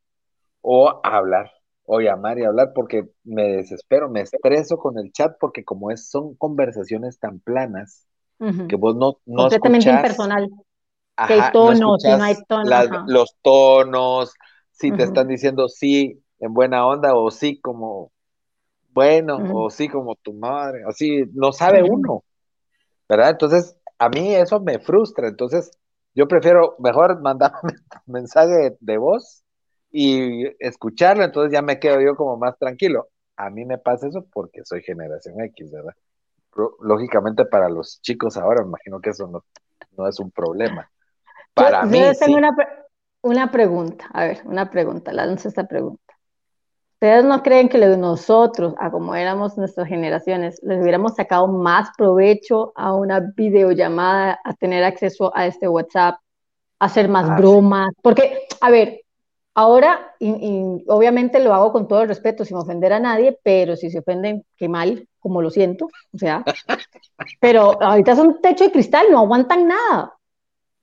[0.61, 1.51] o hablar
[1.85, 6.09] o llamar y hablar porque me desespero, me estreso con el chat porque como es,
[6.09, 8.07] son conversaciones tan planas
[8.69, 10.49] que vos no, no Completamente impersonal.
[11.27, 13.09] Que hay tonos, no, hay tonos.
[13.09, 14.35] los tonos,
[14.71, 18.13] si te están diciendo sí en buena onda o sí como
[18.93, 22.25] bueno, o sí como tu madre, así, no sabe uno,
[23.09, 23.31] ¿verdad?
[23.31, 25.71] Entonces, a mí eso me frustra, entonces
[26.15, 29.45] yo prefiero mejor mandar un mensaje de voz
[29.93, 33.09] y escucharlo, entonces ya me quedo yo como más tranquilo.
[33.37, 35.95] A mí me pasa eso porque soy generación X, ¿verdad?
[36.81, 39.45] lógicamente para los chicos ahora, me imagino que eso no,
[39.97, 40.91] no es un problema.
[41.55, 41.99] Para mí.
[41.99, 42.57] Yo tengo una,
[43.23, 46.11] una pregunta, a ver, una pregunta, lanzo esta pregunta.
[47.03, 52.75] ¿Ustedes no creen que nosotros, a como éramos nuestras generaciones, les hubiéramos sacado más provecho
[52.77, 56.17] a una videollamada, a tener acceso a este WhatsApp,
[56.79, 57.89] a hacer más ah, bromas?
[58.03, 59.01] Porque, a ver,
[59.55, 63.91] ahora, y, obviamente lo hago con todo el respeto, sin ofender a nadie, pero si
[63.91, 66.45] se ofenden, qué mal, como lo siento, o sea,
[67.41, 70.13] pero ahorita son techo de cristal, no aguantan nada.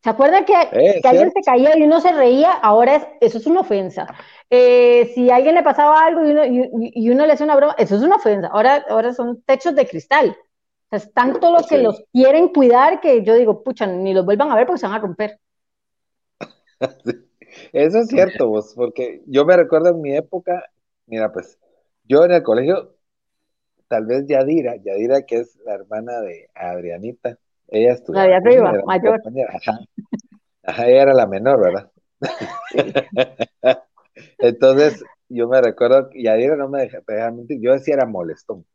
[0.08, 0.54] ¿Se acuerda que,
[1.02, 2.54] que alguien se caía y uno se reía?
[2.54, 4.08] Ahora es, eso es una ofensa.
[4.50, 7.76] Eh, si a alguien le pasaba algo y uno, y, uno, le hace una broma,
[7.78, 8.48] eso es una ofensa.
[8.48, 10.38] Ahora, ahora son techos de cristal.
[10.92, 14.56] es tanto lo que los quieren cuidar que yo digo, pucha, ni los vuelvan a
[14.56, 15.42] ver porque se van a romper.
[17.74, 20.64] Eso es cierto, vos, porque yo me recuerdo en mi época,
[21.06, 21.60] mira, pues,
[22.06, 22.96] yo en el colegio,
[23.90, 27.38] tal vez Yadira, Yadira que es la hermana de Adrianita,
[27.68, 28.22] ella estudió.
[28.22, 29.22] La de arriba, mayor.
[29.50, 29.80] Ajá.
[30.64, 31.92] Ajá, ella era la menor, ¿verdad?
[34.38, 37.02] Entonces, yo me recuerdo, y Adira no me deja,
[37.32, 38.66] mentir, yo sí era molestón.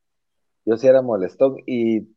[0.65, 1.57] Yo sí era molestón.
[1.67, 2.09] Y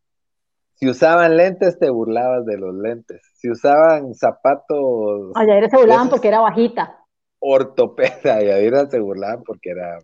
[0.76, 3.22] si usaban lentes, te burlabas de los lentes.
[3.36, 5.32] Si usaban zapatos.
[5.36, 7.00] A Yadira se burlaban porque era bajita.
[7.40, 10.00] Ortopeda, y Yadira se burlaban porque era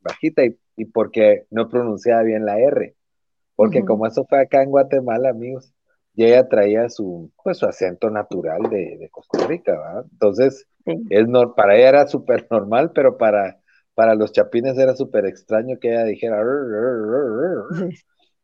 [0.00, 2.94] bajita y, y, porque no pronunciaba bien la R.
[3.54, 5.72] Porque como eso fue acá en Guatemala, amigos,
[6.16, 10.06] y ella traía su, pues, su acento natural de, Costa Rica, ¿verdad?
[10.10, 10.66] Entonces,
[11.10, 13.60] es no, para ella era súper normal, pero para,
[13.94, 16.42] para los chapines era súper extraño que ella dijera.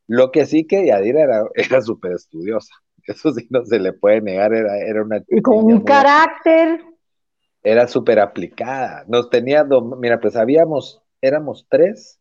[0.07, 2.75] Lo que sí que Yadira era, era súper estudiosa,
[3.07, 5.23] eso sí no se le puede negar, era, era una...
[5.29, 6.85] Y con un carácter.
[7.63, 9.65] Era súper aplicada, nos tenía,
[9.99, 12.21] mira, pues habíamos, éramos tres,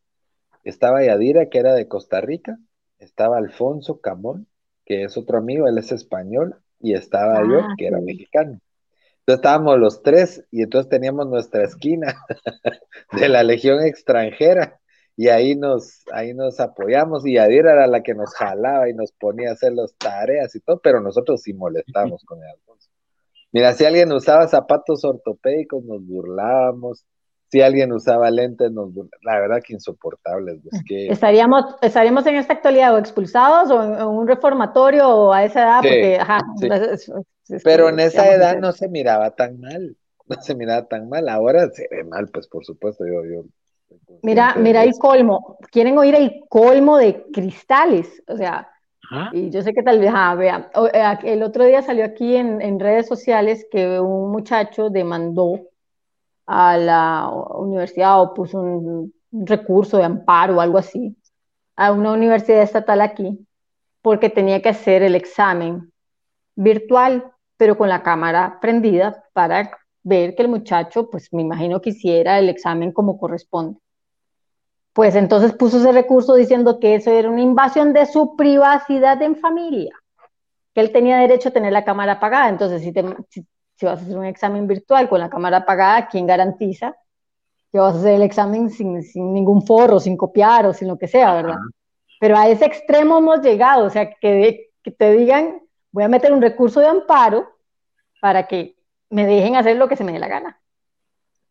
[0.64, 2.58] estaba Yadira, que era de Costa Rica,
[3.00, 4.48] estaba Alfonso Camón,
[4.92, 8.60] que es otro amigo, él es español, y estaba yo, ah, que era mexicano.
[9.20, 12.18] Entonces estábamos los tres y entonces teníamos nuestra esquina
[13.14, 14.82] de la Legión extranjera
[15.16, 19.14] y ahí nos, ahí nos apoyamos y Adira era la que nos jalaba y nos
[19.14, 22.90] ponía a hacer las tareas y todo, pero nosotros sí molestábamos con el Alfonso.
[23.54, 27.06] Mira, si alguien usaba zapatos ortopédicos, nos burlábamos,
[27.52, 30.60] si alguien usaba lentes, nos, la verdad que insoportables.
[30.64, 35.64] Pues, ¿Estaríamos, ¿Estaríamos en esta actualidad o expulsados o en, un reformatorio o a esa
[35.64, 35.80] edad?
[35.82, 36.40] porque, ajá,
[37.64, 41.70] Pero en esa edad no se miraba tan mal, no se miraba tan mal, ahora
[41.72, 43.26] se ve mal, pues por supuesto, yo...
[43.26, 43.44] yo
[44.24, 48.70] mira, mira el colmo, quieren oír el colmo de cristales, o sea,
[49.34, 50.70] y yo sé que tal vez, ah, vea,
[51.24, 55.71] el otro día salió aquí en, en redes sociales que un muchacho demandó
[56.46, 61.16] a la universidad o puso un, recurso de amparo o algo así
[61.78, 63.48] a una universidad estatal aquí
[64.02, 65.92] porque tenía que hacer el examen
[66.56, 69.72] virtual, pero con la cámara prendida para
[70.04, 73.80] ver que el muchacho, pues me imagino que hiciera el examen como corresponde.
[74.94, 79.38] Pues entonces puso ese recurso diciendo que eso era una invasión de su privacidad en
[79.38, 79.96] familia,
[80.74, 82.50] que él tenía derecho a tener la cámara apagada.
[82.50, 83.04] Entonces, si, te,
[83.86, 86.96] vas a hacer un examen virtual con la cámara apagada, ¿quién garantiza
[87.72, 89.00] que vas a hacer el examen sin,
[89.34, 91.56] ningún forro, sin copiar o sin lo que sea, verdad?
[92.20, 96.34] Pero a ese extremo hemos llegado, o sea, que, que te digan, voy a meter
[96.34, 97.48] un recurso de amparo
[98.22, 98.76] para que
[99.10, 100.62] me dejen hacer lo que se me dé la gana.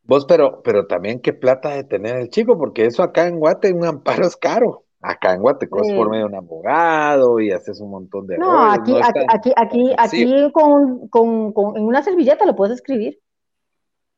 [0.02, 3.72] Vos, pero, pero también qué plata de tener el chico, porque eso acá en Guate
[3.72, 4.84] un amparo es caro.
[5.02, 8.70] Acá en Guateco es por medio de un abogado y haces un montón de No,
[8.70, 8.94] aquí,
[9.28, 13.18] aquí, aquí, aquí, con, con, con, en una servilleta lo puedes escribir.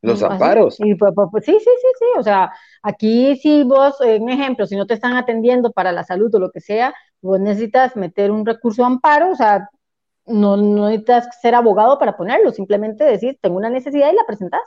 [0.00, 0.74] Los amparos.
[0.76, 2.04] sí, sí, sí, sí.
[2.18, 6.34] O sea, aquí si vos, un ejemplo, si no te están atendiendo para la salud
[6.34, 9.68] o lo que sea, vos necesitas meter un recurso de amparo, o sea,
[10.26, 14.62] no, no necesitas ser abogado para ponerlo, simplemente decir, tengo una necesidad y la presentas.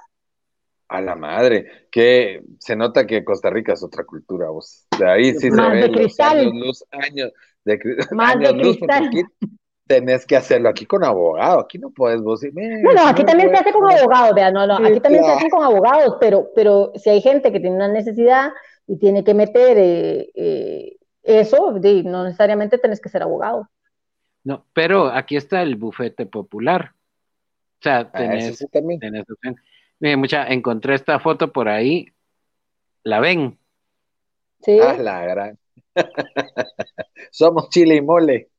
[0.88, 4.86] A la madre, que se nota que Costa Rica es otra cultura, vos.
[5.00, 7.32] De ahí sí se ve los años luz, años
[7.64, 7.80] de,
[8.12, 9.10] Más de cristal.
[9.88, 13.50] tenés que hacerlo aquí con abogado, aquí no puedes vos decir, No, no, aquí también
[13.50, 16.92] se hace con abogados, vea, no, no, aquí también se hace con abogados, pero, pero
[16.96, 18.52] si hay gente que tiene una necesidad
[18.88, 23.68] y tiene que meter eh, eh, eso, no necesariamente tenés que ser abogado.
[24.44, 26.92] No, pero aquí está el bufete popular.
[27.80, 29.00] O sea, ah, tenés, también.
[30.06, 32.06] Miren, mucha, encontré esta foto por ahí.
[33.02, 33.58] ¿La ven?
[34.62, 34.78] Sí.
[34.80, 35.58] Ah, la gran.
[37.32, 38.52] Somos chile y mole.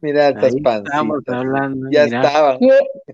[0.00, 1.88] Mira estas Estamos hablando.
[1.92, 2.58] Ya estaban.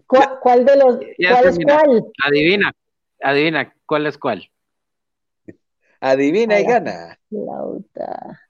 [0.06, 0.98] ¿Cuál, de los?
[1.28, 2.04] ¿Cuál es cuál?
[2.24, 2.72] Adivina,
[3.20, 4.50] adivina, ¿cuál es cuál?
[6.00, 7.18] Adivina y gana.
[7.28, 8.40] Lauta.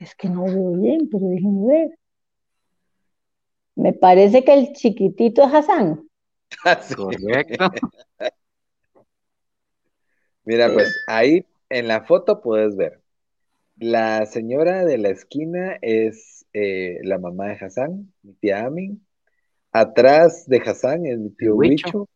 [0.00, 1.98] Es que no veo bien, pero déjenme ver.
[3.76, 6.08] Me parece que el chiquitito es Hassan.
[6.96, 7.70] Correcto.
[10.44, 13.00] Mira, pues ahí en la foto puedes ver.
[13.76, 19.06] La señora de la esquina es eh, la mamá de Hassan, mi tía Amin.
[19.70, 22.08] Atrás de Hassan es mi tío Huicho.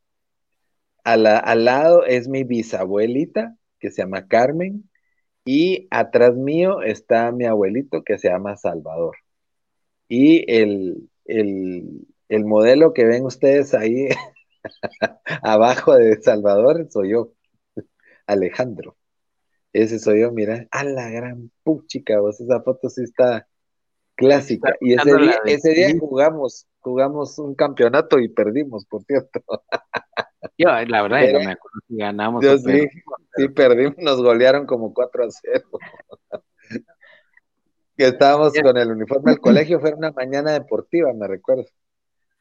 [1.05, 4.91] al lado es mi bisabuelita, que se llama Carmen.
[5.45, 9.17] Y atrás mío está mi abuelito, que se llama Salvador.
[10.09, 12.07] Y el, el
[12.45, 14.09] modelo que ven ustedes ahí
[15.43, 17.33] abajo de Salvador soy yo,
[18.27, 18.97] Alejandro.
[19.73, 23.47] Ese soy yo, mira, a la gran puchica, vos, esa foto sí está
[24.15, 24.75] clásica.
[24.81, 29.43] Y ese día, ese día jugamos, jugamos un campeonato y perdimos, por cierto.
[30.59, 32.45] Yo, la verdad, no me acuerdo si ganamos.
[32.45, 32.89] Yo sí,
[33.37, 35.65] sí, perdimos, nos golearon como 4 a 0.
[37.97, 41.65] que estábamos con el uniforme del colegio, fue una mañana deportiva, me recuerdo.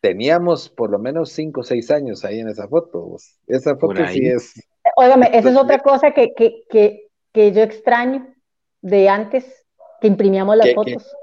[0.08, 3.15] Teníamos por lo menos 5 o 6 años ahí en esa foto.
[3.48, 4.54] Esa foto sí es.
[4.96, 8.34] Óigame, esa es otra cosa que, que, que que yo extraño
[8.82, 9.65] de antes,
[10.00, 11.13] que imprimíamos las fotos.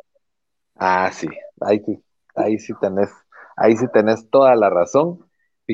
[0.77, 1.27] Ah, sí,
[1.62, 2.05] ahí sí,
[2.37, 3.09] ahí sí tenés,
[3.57, 5.21] ahí sí tenés toda la razón.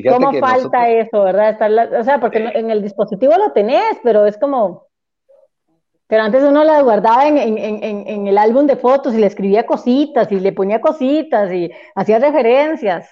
[0.09, 1.99] ¿Cómo falta eso, verdad?
[1.99, 4.87] o sea, porque en el dispositivo lo tenés, pero es como,
[6.09, 10.31] pero antes uno la guardaba en, en, el álbum de fotos y le escribía cositas
[10.31, 13.07] y le ponía cositas y hacía referencias.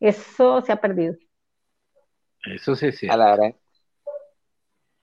[0.00, 1.14] Eso se ha perdido.
[2.52, 3.08] Eso sí, sí.
[3.08, 3.54] A la verdad.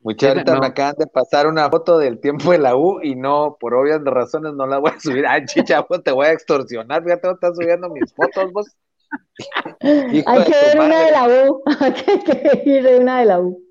[0.02, 3.74] Muchas me acaban de pasar una foto del tiempo de la U y no, por
[3.74, 5.26] obvias razones, no la voy a subir.
[5.26, 7.06] Ay, chicha, pues te voy a extorsionar.
[7.06, 8.76] Fíjate, estás subiendo mis fotos, vos.
[9.80, 11.63] Hay que ver una de la U.
[11.80, 13.66] Hay que ir de una de la U.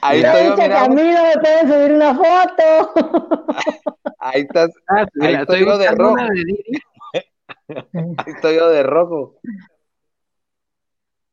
[0.00, 0.80] Ahí estoy yo, mira.
[0.80, 2.92] Camilo, me pueden subir una foto.
[4.18, 4.70] Ahí estás.
[4.88, 6.16] Ah, ahí estoy yo de rojo.
[7.68, 9.40] Ahí estoy yo de rojo.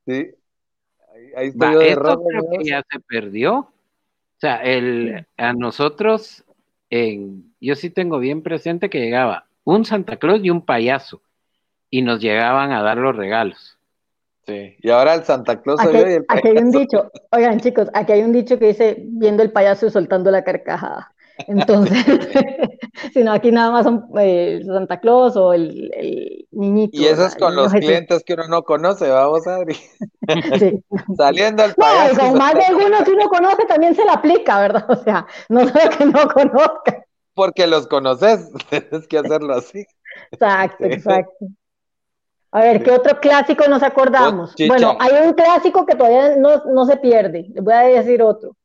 [0.05, 0.31] Sí.
[1.35, 2.27] Ahí, estoy yo de rojo.
[2.27, 3.55] Creo que ya se perdió.
[3.55, 3.69] O
[4.37, 6.43] sea, el, a nosotros,
[6.89, 11.21] en, yo sí tengo bien presente que llegaba un Santa Claus y un payaso
[11.89, 13.72] y nos llegaban a dar los regalos.
[14.45, 16.47] Sí, y ahora el Santa Claus aquí, y el payaso.
[16.47, 19.85] Aquí hay un dicho, oigan chicos, aquí hay un dicho que dice, viendo el payaso
[19.85, 21.13] y soltando la carcajada.
[21.47, 22.05] Entonces,
[23.13, 26.97] sino aquí nada más son eh, Santa Claus o el, el niñito.
[26.97, 29.75] Y eso es con los clientes que uno no conoce, vamos, Adri.
[30.59, 30.83] Sí.
[31.17, 32.17] Saliendo al país.
[32.17, 34.85] con más de algunos que uno conoce también se le aplica, ¿verdad?
[34.89, 37.05] O sea, no solo que no conozca.
[37.33, 39.85] Porque los conoces, tienes que hacerlo así.
[40.31, 41.47] Exacto, exacto.
[42.53, 44.53] A ver, ¿qué otro clásico nos acordamos?
[44.67, 47.47] Bueno, hay un clásico que todavía no, no se pierde.
[47.51, 48.55] Les voy a decir otro.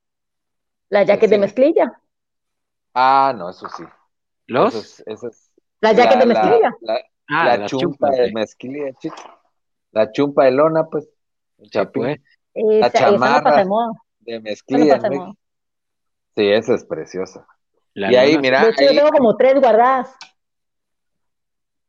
[0.91, 1.99] La jacket de mezclilla.
[2.93, 3.85] Ah, no, eso sí.
[4.47, 5.01] ¿Los?
[5.07, 6.77] Eso es, la jacket de mezclilla.
[6.83, 9.17] La, ah, chumpa, de mezclilla, chico.
[9.93, 11.09] La chumpa de lona, pues.
[11.57, 12.23] El chapín.
[12.55, 13.65] la chamarra
[14.21, 15.01] de, mezclilla.
[16.37, 17.47] sí, esa es preciosa.
[17.95, 18.65] y ahí, mira.
[18.65, 20.15] De hecho, yo tengo como tres guardadas.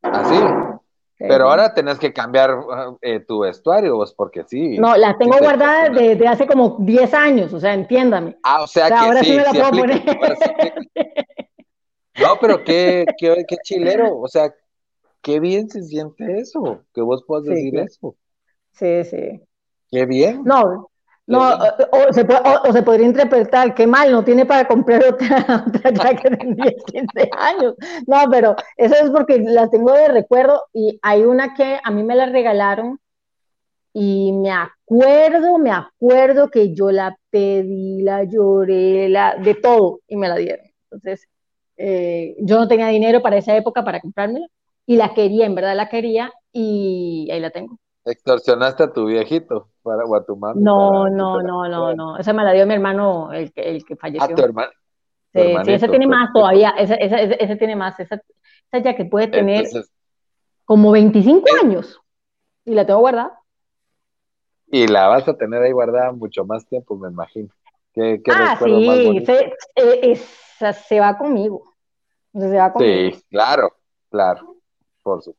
[0.02, 0.68] ¿Ah, sí?
[1.20, 2.55] Pero ahora tenés que cambiar
[3.01, 4.78] eh, tu vestuario, vos, porque sí.
[4.78, 8.38] No, las tengo guardadas desde hace como 10 años, o sea, entiéndame.
[8.41, 10.01] Ah, o sea, que ahora sí, me la puedo poner.
[12.22, 14.53] no, pero qué, qué, qué, chilero, o sea,
[15.22, 18.15] qué bien se siente eso, que vos puedas decir eso.
[18.72, 19.41] Sí, sí.
[19.91, 20.43] Qué bien.
[20.45, 20.88] No,
[21.30, 21.47] No,
[21.91, 26.41] o, se o, se podría interpretar, qué mal, no tiene para comprar otra, otra jacket
[26.41, 27.75] en 10, 15 años.
[28.07, 32.03] No, pero eso es porque las tengo de recuerdo y hay una que a mí
[32.03, 32.99] me la regalaron
[33.93, 40.15] y me acuerdo, me acuerdo que yo la pedí, la lloré, la, de todo y
[40.15, 40.65] me la dieron.
[40.86, 41.27] Entonces,
[41.77, 44.47] eh, yo no tenía dinero para esa época para comprármela
[44.88, 47.77] y la quería, en verdad la quería y ahí la tengo.
[48.10, 50.60] Extorsionaste a tu viejito para, o a tu mamá.
[50.60, 52.18] No, no, no, no, no.
[52.18, 54.28] Esa me la dio mi hermano, el que, el que falleció.
[54.32, 54.72] Ah, tu hermano.
[55.34, 56.72] Sí, sí, ese tiene más todavía.
[56.72, 57.99] Ese, ese, ese, tiene más.
[57.99, 58.16] Esa,
[58.72, 59.66] esa ya que puede tener
[60.66, 62.01] como 25 años.
[62.66, 63.39] Y la tengo guardada.
[64.72, 67.49] Y la vas a tener ahí guardada mucho más tiempo, me imagino.
[67.93, 71.74] ¿Qué, qué ah, sí, se, eh, se va conmigo.
[72.34, 73.16] Se va conmigo.
[73.16, 73.72] Sí, claro,
[74.10, 74.59] claro.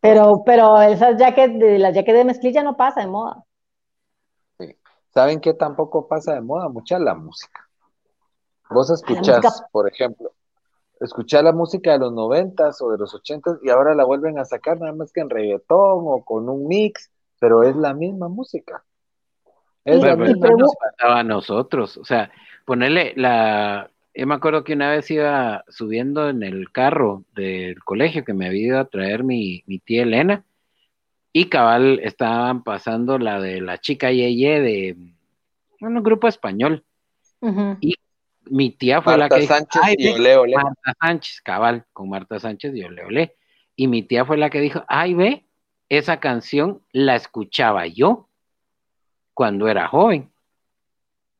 [0.00, 3.44] Pero, pero esas jackets de la jacket de mezclilla no pasa de moda.
[4.58, 4.76] Sí.
[5.10, 6.68] ¿Saben qué tampoco pasa de moda?
[6.68, 7.68] Mucha la música.
[8.70, 10.32] Vos escuchás, por ejemplo,
[11.00, 14.44] escuchás la música de los noventas o de los ochentas y ahora la vuelven a
[14.44, 17.10] sacar nada más que en reggaetón o con un mix,
[17.40, 18.84] pero es la misma música.
[19.84, 22.30] Es la misma nos a nosotros, o sea,
[22.66, 28.24] ponerle la, yo me acuerdo que una vez iba subiendo en el carro del colegio
[28.24, 30.44] que me había ido a traer mi, tía Elena
[31.32, 34.96] y cabal estaban pasando la de la chica Yeye de
[35.80, 36.84] un grupo español.
[37.80, 37.94] Y
[38.46, 40.56] mi tía fue la que Sánchez y ole, ole.
[40.56, 43.36] Marta Sánchez, cabal, con Marta Sánchez y ole, ole.
[43.76, 45.46] Y mi tía fue la que dijo, ay, ve,
[45.88, 48.28] esa canción la escuchaba yo
[49.34, 50.30] cuando era joven.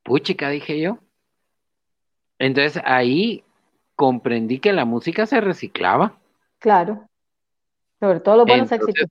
[0.05, 0.99] Puchica, dije yo.
[2.41, 3.45] Entonces ahí
[3.95, 6.19] comprendí que la música se reciclaba.
[6.59, 7.07] Claro.
[8.01, 9.11] Sobre todo los buenos éxitos.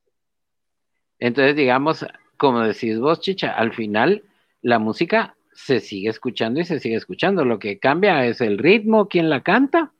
[1.20, 2.06] Entonces, digamos,
[2.38, 4.24] como decís vos, Chicha, al final
[4.62, 7.46] la música se sigue escuchando y se sigue escuchando.
[7.46, 9.94] Lo que cambia es el ritmo, quién la canta,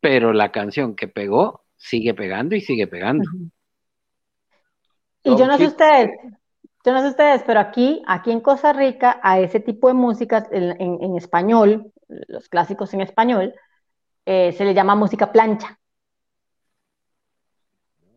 [0.00, 3.28] pero la canción que pegó sigue pegando y sigue pegando.
[5.24, 6.10] Y yo no sé ustedes,
[6.84, 10.48] yo no sé ustedes, pero aquí, aquí en Costa Rica, a ese tipo de música
[10.50, 13.54] en español, los clásicos en español,
[14.26, 15.78] eh, se le llama música plancha.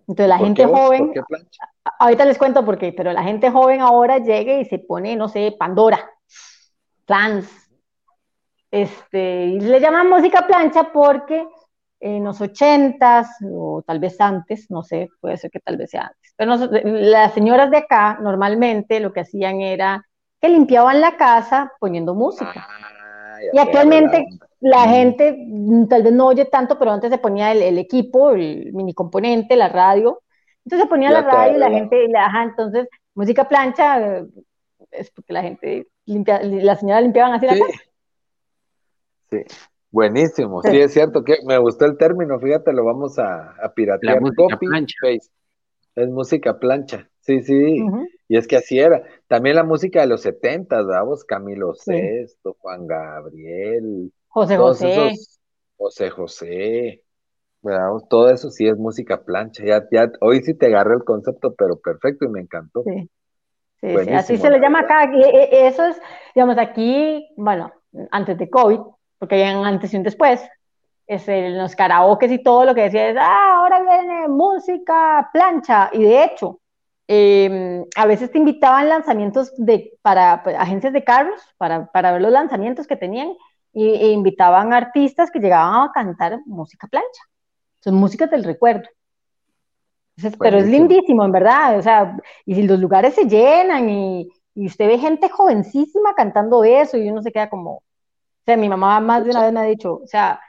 [0.07, 1.13] Entonces la gente joven,
[1.99, 5.27] ahorita les cuento por qué, pero la gente joven ahora llega y se pone, no
[5.27, 6.11] sé, Pandora,
[7.07, 7.49] Flans,
[8.69, 11.47] este, y le llaman música plancha porque
[11.99, 16.03] en los ochentas, o tal vez antes, no sé, puede ser que tal vez sea
[16.03, 20.05] antes, pero las señoras de acá normalmente lo que hacían era
[20.39, 22.67] que limpiaban la casa poniendo música.
[23.53, 24.25] Y actualmente
[24.59, 28.73] la gente mm, tal vez no oye tanto, pero antes se ponía el, equipo, el
[28.73, 30.21] mini componente, la radio.
[30.63, 34.25] Entonces se ponía la radio y la gente, ajá, entonces música plancha eh,
[34.91, 37.79] es porque la gente limpia, la señora limpiaban así la casa.
[39.29, 39.37] Sí,
[39.91, 40.79] buenísimo, sí.
[40.79, 44.19] es cierto que me gustó el término, fíjate, lo vamos a, a piratear.
[44.35, 44.67] Copy,
[45.95, 47.85] Es música plancha, sí, sí.
[48.27, 49.03] Y es que así era.
[49.27, 55.11] También la música de los setentas, vamos, Camilo Sesto, Juan Gabriel, José José.
[55.77, 57.03] José José.
[58.09, 59.63] todo eso sí es música plancha.
[59.65, 62.83] Ya, ya, hoy sí te agarré el concepto, pero perfecto y me encantó.
[62.83, 63.09] Sí.
[63.81, 65.03] Sí, así se le llama acá.
[65.03, 66.01] E, e, eso es,
[66.33, 67.71] digamos, aquí, bueno,
[68.11, 68.79] antes de COVID,
[69.19, 70.41] porque hay un antes y un después,
[71.07, 75.89] es en los karaokes y todo lo que decía es, ah, ahora viene música plancha.
[75.93, 76.59] Y de hecho,
[77.07, 82.31] Em, a veces te invitaban lanzamientos de, para, agencias de carros, para, para, ver los
[82.31, 83.29] lanzamientos que tenían,
[83.73, 87.23] y, e invitaban artistas que llegaban a cantar música plancha.
[87.79, 88.89] Son músicas del recuerdo.
[90.39, 91.77] pero es lindísimo, en verdad.
[91.77, 96.63] O sea, y si los lugares se llenan y, y, usted ve gente jovencísima cantando
[96.63, 97.71] eso y uno se queda como.
[97.75, 97.83] O
[98.45, 100.39] sea, mi mamá más de una vez me ha dicho, o sea,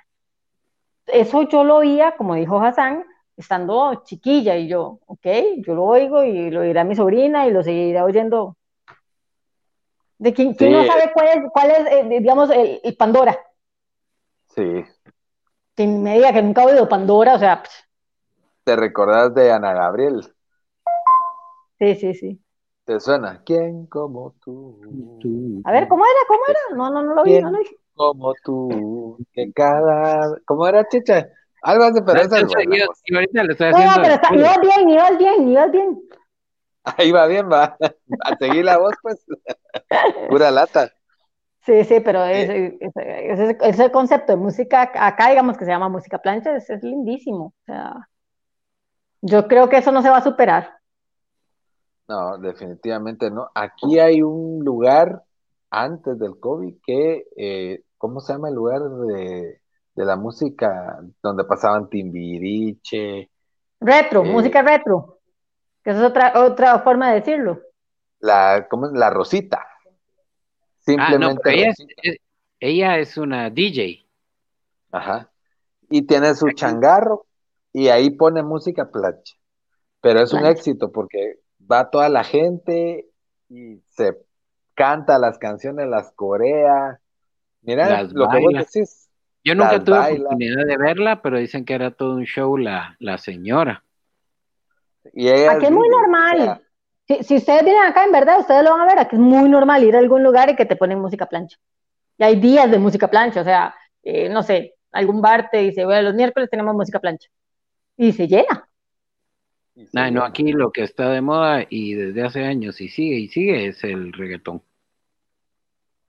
[1.07, 3.05] eso yo lo oía, como dijo Hassan,
[3.37, 5.27] estando chiquilla y yo, ok,
[5.59, 8.57] yo lo oigo y lo oirá mi sobrina y lo seguirá oyendo.
[10.19, 13.39] ¿De quién, no sabe cuál es, cuál es eh, digamos, el, Pandora?
[14.49, 14.85] Sí.
[15.75, 17.63] Que me diga que nunca ha oído Pandora, o sea...
[18.65, 20.23] ¿Te recordás de Ana Gabriel?
[21.79, 22.41] Sí, sí, sí.
[22.85, 23.43] ¿Te suena?
[23.45, 24.81] ¿Quién como tú?
[25.65, 26.21] A ver, ¿cómo era?
[26.27, 26.61] ¿Cómo era?
[26.77, 27.67] No, no, no lo vi, no lo vi.
[27.95, 30.39] Como tú, que cada...
[30.47, 31.29] ¿Cómo era, chicha?
[31.67, 32.87] Algo hace, pero eso es bueno.
[33.05, 33.97] Y ahorita le estoy haciendo.
[33.97, 36.01] No, pero está, ibas bien, ibas bien, ibas bien.
[36.85, 37.77] Ahí va bien, va.
[38.25, 39.27] A seguir la voz, pues.
[40.31, 40.93] Pura lata.
[41.63, 46.19] Sí, sí, pero ese, ese, ese, concepto de música acá, digamos que se llama música
[46.19, 47.47] plancha, es, es lindísimo.
[47.47, 48.09] O sea,
[49.21, 50.79] yo creo que eso no se va a superar.
[52.07, 53.51] No, definitivamente no.
[53.53, 55.25] Aquí hay un lugar
[55.71, 59.61] antes del COVID que, eh, ¿cómo se llama el lugar de,
[60.05, 63.31] la música donde pasaban Timbiriche?
[63.81, 65.21] Retro, eh, música retro,
[65.83, 67.61] que es otra, otra forma de decirlo.
[68.21, 68.93] La, ¿cómo es?
[68.93, 69.67] La Rosita.
[70.81, 71.73] Simplemente.
[72.61, 74.07] ella, es, una DJ.
[74.93, 75.31] Ajá.
[75.91, 77.27] Y tiene su changarro
[77.73, 79.35] y ahí pone música plancha.
[80.01, 81.41] Pero es un éxito porque
[81.71, 83.09] va toda la gente
[83.49, 84.17] y se
[84.75, 87.01] canta las canciones, las corea.
[87.63, 89.06] Mira lo que vos decís.
[89.47, 92.97] Yo nunca tuve la oportunidad de verla, pero dicen que era todo un show la,
[92.99, 93.85] la señora.
[95.15, 96.61] Y Aquí es muy normal.
[97.07, 99.85] si, ustedes vienen acá, en verdad, ustedes lo van a ver, aquí es muy normal
[99.85, 101.59] ir a algún lugar y que te ponen música plancha.
[102.19, 103.73] Y hay días de música plancha, o sea,
[104.03, 107.29] eh, no sé, algún bar te dice, bueno, los miércoles tenemos música plancha.
[107.97, 108.69] Y se llena.
[109.93, 113.29] No, no, aquí lo que está de moda y desde hace años y sigue y
[113.29, 114.61] sigue es el reggaetón.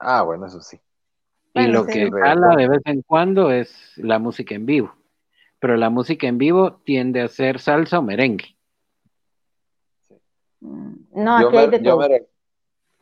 [0.00, 0.80] Ah, bueno, eso sí.
[1.54, 4.94] Y lo que jala de vez en cuando es la música en vivo.
[5.60, 8.56] Pero la música en vivo tiende a ser salsa o merengue.
[10.60, 12.08] Mm, no, aquí hay de todo.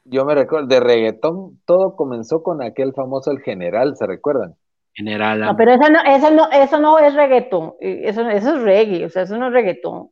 [0.05, 4.57] yo me recuerdo, de reggaetón, todo comenzó con aquel famoso El General, ¿se recuerdan?
[4.95, 5.41] General.
[5.41, 9.11] No, pero eso no, eso no, eso no es reggaetón, eso, eso es reggae, o
[9.11, 10.11] sea, eso no es reggaetón.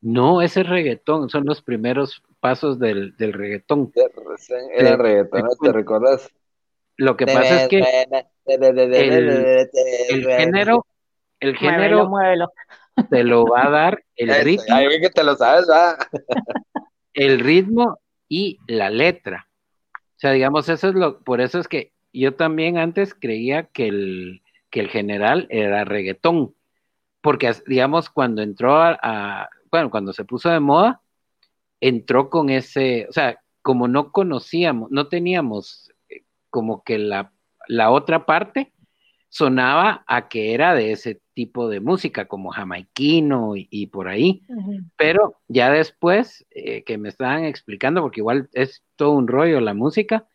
[0.00, 3.92] No, ese es reggaetón, son los primeros pasos del, del reggaetón.
[4.74, 6.30] Era reggaetón, ¿te recuerdas?
[6.96, 7.78] Lo que pasa es que
[8.46, 10.86] el, género,
[11.40, 12.08] el género
[13.10, 14.74] te lo va a dar el ritmo.
[14.74, 15.96] Ahí que te lo sabes, va.
[17.12, 19.48] el ritmo y la letra.
[19.94, 23.88] O sea, digamos, eso es lo, por eso es que yo también antes creía que
[23.88, 26.54] el, que el general era reggaetón,
[27.20, 31.02] porque digamos, cuando entró a, bueno, cuando se puso de moda,
[31.80, 35.92] entró con ese, o sea, como no conocíamos, no teníamos
[36.56, 37.32] como que la,
[37.68, 38.72] la otra parte,
[39.28, 44.40] sonaba a que era de ese tipo de música, como jamaiquino y, por ahí.
[44.96, 49.74] Pero ya después eh, que me estaban explicando, porque igual es todo un rollo la
[49.74, 50.26] música,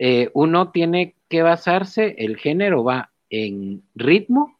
[0.00, 4.58] eh, uno tiene que basarse, el género va en ritmo,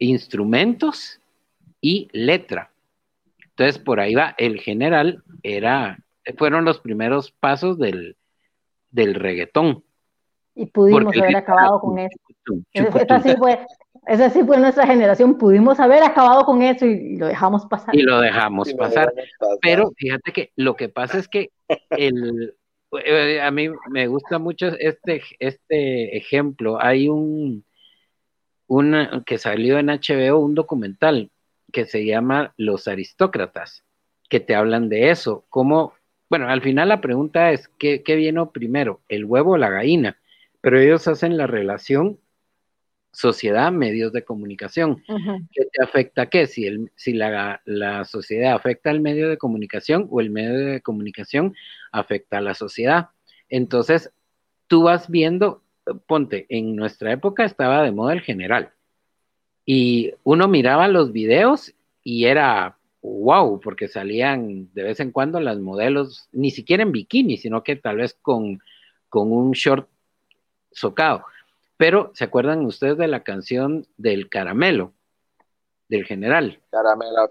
[0.00, 1.20] instrumentos
[1.80, 2.72] y letra.
[3.50, 6.00] Entonces, por ahí va, el general era,
[6.36, 8.16] fueron los primeros pasos del,
[8.96, 9.84] del reggaetón.
[10.54, 12.18] Y pudimos haber acabado con eso.
[12.72, 13.60] Esa sí, fue,
[14.06, 17.94] esa sí fue nuestra generación, pudimos haber acabado con eso y, lo dejamos pasar.
[17.94, 19.12] Y lo dejamos pasar.
[19.60, 21.50] Pero fíjate que lo que pasa es que
[21.90, 22.54] el,
[23.04, 26.80] eh, a mí me gusta mucho este, este ejemplo.
[26.80, 27.64] Hay un,
[28.66, 31.30] un que salió en HBO, un documental
[31.70, 33.84] que se llama Los aristócratas,
[34.30, 35.44] que te hablan de eso.
[35.50, 35.92] Como,
[36.28, 40.18] bueno, al final la pregunta es, ¿qué, qué vino primero, el huevo o la gallina?
[40.60, 42.18] Pero ellos hacen la relación
[43.16, 45.02] sociedad, medios de comunicación.
[45.52, 46.46] ¿Qué te afecta qué?
[46.46, 50.82] Si, el, si la, la, sociedad afecta al medio de comunicación o el medio de
[50.82, 51.54] comunicación
[51.92, 53.08] afecta a la sociedad.
[53.48, 54.12] Entonces,
[54.66, 55.62] tú vas viendo,
[56.06, 58.72] ponte, en nuestra época estaba de moda el general.
[59.64, 61.74] Y uno miraba los videos
[62.04, 62.76] y era
[63.06, 67.76] wow, porque salían de vez en cuando las modelos, ni siquiera en bikini, sino que
[67.76, 68.60] tal vez con,
[69.08, 69.88] con un short
[70.72, 71.24] socado.
[71.76, 74.92] Pero, ¿se acuerdan ustedes de la canción del caramelo?
[75.88, 76.58] Del general.
[76.72, 77.28] Caramelo,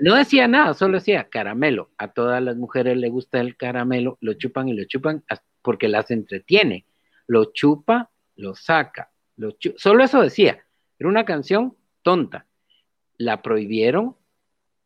[0.00, 1.90] no decía nada, solo decía caramelo.
[1.98, 5.24] A todas las mujeres le gusta el caramelo, lo chupan y lo chupan
[5.60, 6.86] porque las entretiene.
[7.26, 9.10] Lo chupa, lo saca.
[9.36, 10.58] Lo Solo eso decía.
[10.98, 12.46] Era una canción tonta.
[13.18, 14.16] La prohibieron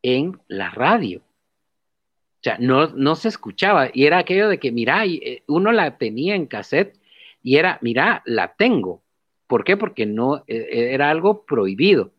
[0.03, 1.21] en la radio.
[1.21, 3.91] O sea, no, no se escuchaba.
[3.93, 6.99] Y era aquello de que, mira, eh, uno la tenía en cassette
[7.41, 9.01] y era, mira, la tengo.
[9.47, 9.77] ¿Por qué?
[9.77, 12.11] Porque no e, e, era algo prohibido.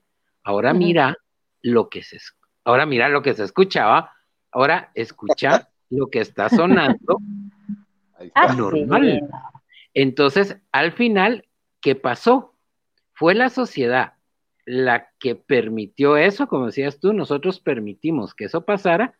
[0.44, 1.18] Ahora mira
[1.62, 2.18] lo que se
[2.66, 4.14] ahora mira lo que se escuchaba,
[4.52, 7.20] ahora escucha lo que está sonando
[8.36, 9.22] ah, normal.
[9.94, 11.46] Entonces, al final,
[11.82, 12.54] ¿qué pasó?
[13.14, 14.14] Fue la sociedad
[14.66, 19.18] la que permitió eso, como decías tú, nosotros permitimos que eso pasara,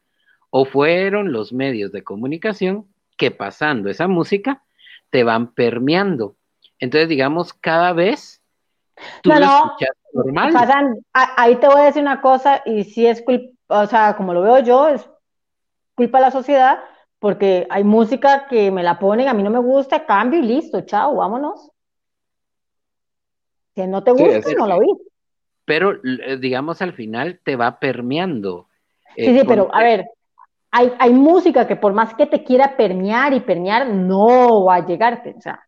[0.50, 2.88] o fueron los medios de comunicación
[3.18, 4.64] que pasando esa música
[5.10, 6.36] te van permeando.
[6.80, 8.42] Entonces, digamos, cada vez
[9.22, 10.54] tú lo escuchas normal.
[11.14, 14.42] ahí te voy a decir una cosa, y si es culpa, o sea, como lo
[14.42, 15.10] veo yo, es
[15.96, 16.84] culpa de la sociedad,
[17.20, 20.82] porque hay música que me la ponen, a mí no me gusta, cambio y listo,
[20.82, 21.72] chao, vámonos.
[23.76, 25.13] Si no te gusta, no lo oís.
[25.66, 28.68] Pero, eh, digamos, al final te va permeando.
[29.16, 30.06] sí, sí, pero a ver,
[30.72, 34.86] hay, hay música que por más que te quiera permear y permear, no va a
[34.86, 35.66] llegarte, o sea,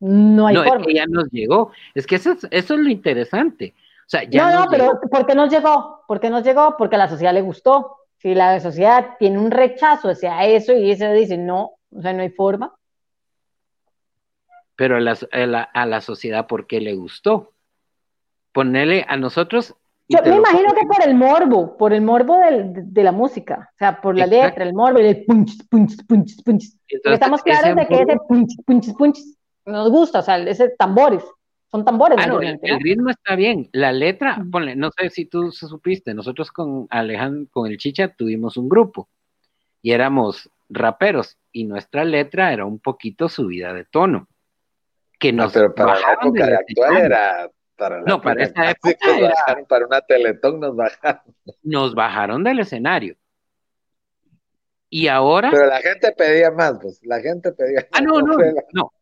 [0.00, 0.80] no hay no, forma.
[0.82, 3.74] Es que ya nos llegó, es que eso es, eso es lo interesante.
[4.06, 6.04] O sea, ya no, no, pero ¿por qué nos llegó?
[6.06, 6.76] ¿Por qué nos llegó?
[6.78, 7.96] Porque a la sociedad le gustó.
[8.18, 12.22] Si la sociedad tiene un rechazo hacia eso y ese dice no, o sea, no
[12.22, 12.72] hay forma.
[14.76, 17.52] Pero a la, a la, sociedad, ¿por qué le gustó?
[18.56, 19.76] Ponerle a nosotros
[20.08, 24.00] yo me imagino que por el morbo, por el morbo de, la música, o sea,
[24.00, 26.64] por la letra, el morbo y el punch, punch, punch, punch.
[26.86, 29.18] estamos claros de que ese punch, punch, punch
[29.64, 31.24] nos gusta, o sea, ese tambores,
[31.72, 32.18] son tambores.
[32.20, 36.86] Ah, el, ritmo está bien, la letra, ponle, no sé si tú supiste, nosotros con
[36.90, 39.08] Alejandro, con el Chicha tuvimos un grupo
[39.82, 44.28] y éramos raperos y nuestra letra era un poquito subida de tono.
[45.18, 48.96] Que nos pero para la época actual era para no, para esa época
[49.68, 51.22] para una teletón nos bajaron.
[51.62, 53.16] Nos bajaron del escenario.
[54.88, 55.50] Y ahora.
[55.50, 57.00] Pero la gente pedía más, pues.
[57.04, 58.36] La gente pedía Ah, no, no,
[58.72, 58.92] no.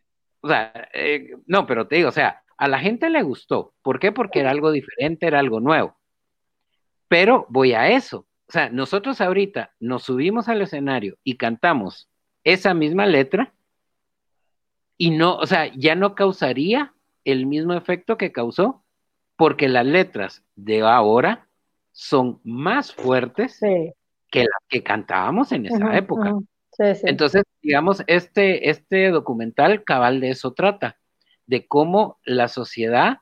[0.41, 3.75] O sea, eh, no, pero te digo, o sea, a la gente le gustó.
[3.83, 4.13] ¿Por qué?
[4.13, 5.97] Porque era algo diferente, era algo nuevo.
[7.09, 8.27] Pero voy a eso.
[8.49, 12.09] O sea, nosotros ahorita nos subimos al escenario y cantamos
[12.45, 13.55] esa misma letra
[14.97, 16.94] y no, o sea, ya no causaría
[17.25, 18.85] el mismo efecto que causó
[19.37, 21.49] porque las letras de ahora
[21.93, 26.35] son más fuertes que las que cantábamos en esa época.
[26.79, 30.99] Entonces, digamos, este, este documental cabal de eso trata,
[31.47, 33.19] de cómo la sociedad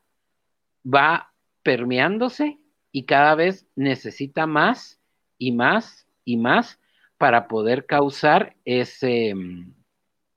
[0.86, 1.32] va
[1.62, 2.58] permeándose
[2.92, 5.00] y cada vez necesita más
[5.38, 6.80] y más y más
[7.18, 9.34] para poder causar ese,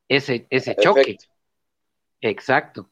[0.08, 1.18] ese, ese choque.
[2.22, 2.90] Exacto.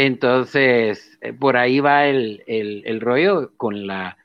[0.00, 4.16] Entonces, eh, por ahí va el, el, rollo con la,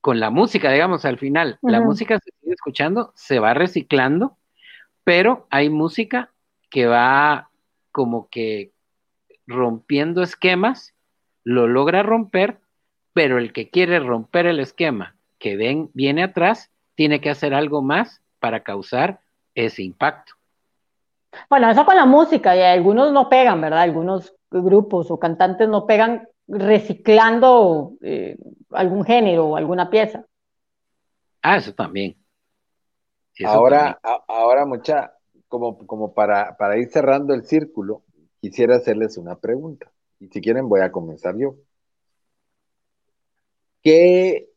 [0.00, 1.58] con la música, digamos, al final.
[1.62, 4.36] La música se sigue escuchando, se va reciclando
[5.04, 6.32] pero hay música
[6.70, 7.50] que va
[7.92, 8.72] como que
[9.46, 10.94] rompiendo esquemas,
[11.44, 12.58] lo logra romper,
[13.12, 17.82] pero el que quiere romper el esquema que ven, viene atrás, tiene que hacer algo
[17.82, 19.20] más para causar
[19.54, 20.33] ese impacto.
[21.48, 23.82] Bueno, eso con la música, y algunos no pegan, ¿verdad?
[23.82, 28.36] Algunos grupos o cantantes no pegan reciclando eh,
[28.70, 30.24] algún género o alguna pieza.
[31.42, 32.16] Ah, eso también
[33.42, 35.14] ahora, ahora mucha,
[35.48, 38.04] como, como para, para ir cerrando el círculo,
[38.40, 39.90] quisiera hacerles una pregunta.
[40.20, 41.56] Y si quieren, voy a comenzar yo.
[43.82, 44.48] ¿Qué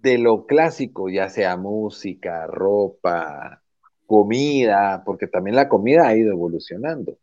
[0.00, 3.62] de lo clásico, ya sea música, ropa,
[4.08, 7.18] comida, porque también la comida ha ido evolucionando,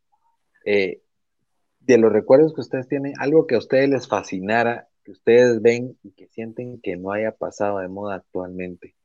[0.64, 1.02] eh,
[1.82, 5.98] de los recuerdos que ustedes tienen, algo que a ustedes les fascinara, que ustedes ven
[6.04, 8.96] y que sienten que no haya pasado de moda actualmente?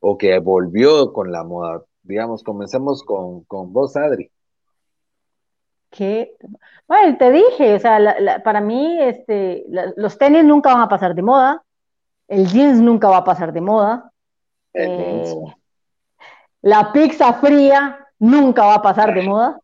[0.00, 1.82] o que volvió con la moda.
[2.02, 4.30] Digamos, comencemos con, con vos, Adri.
[5.90, 6.36] Que,
[6.86, 9.64] bueno, te dije, o sea, para mí este,
[9.96, 11.64] los tenis nunca van a pasar de moda,
[12.28, 14.12] el jeans nunca va a pasar de moda,
[14.74, 15.34] eh,
[16.62, 19.60] la pizza fría nunca va a pasar de moda,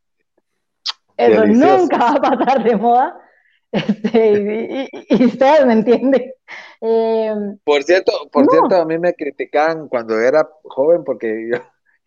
[1.16, 3.20] eso nunca va a pasar de moda.
[3.74, 6.32] Este, y, ustedes me entienden.
[6.80, 11.51] Em, por cierto, por cierto, a mí me criticaban cuando era joven porque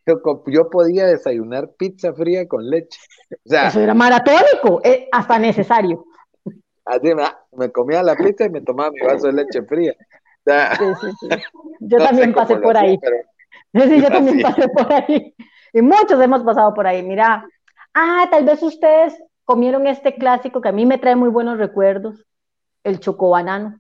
[0.06, 2.98] yo, yo, podía desayunar pizza fría con leche.
[3.44, 6.06] Eso era maratónico, eh, hasta necesario.
[6.86, 7.10] Así
[7.58, 9.94] me, comía la pizza y me tomaba mi vaso de leche fría.
[11.82, 12.98] Yo también pasé por ahí.
[13.84, 15.36] Sí, yo también pasé por ahí.
[15.74, 17.04] Y muchos hemos pasado por ahí.
[17.04, 17.46] Mira,
[17.94, 22.26] ah, tal vez ustedes comieron este clásico que a mí me trae muy buenos recuerdos,
[22.84, 23.80] el chocobanano.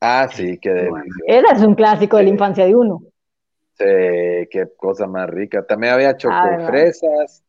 [0.00, 1.24] Ah, sí, qué delicioso.
[1.26, 3.02] Ese es un clásico de la infancia de uno.
[3.74, 3.84] Sí,
[4.50, 5.66] qué cosa más rica.
[5.66, 7.42] También había chocofresas,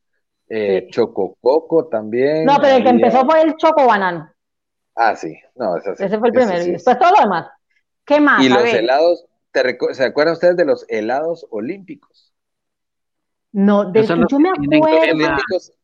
[0.50, 2.46] eh, chocococo también.
[2.46, 4.30] No, pero el que empezó fue el chocobanano.
[4.96, 6.64] Ah, sí, no, ese, ese fue el primero.
[6.64, 7.48] y después todo lo demás.
[8.06, 8.44] ¿Qué más?
[8.44, 9.26] Y los helados,
[9.94, 12.34] ¿se acuerdan ustedes de los helados olímpicos?
[13.52, 15.28] No, de yo me acuerdo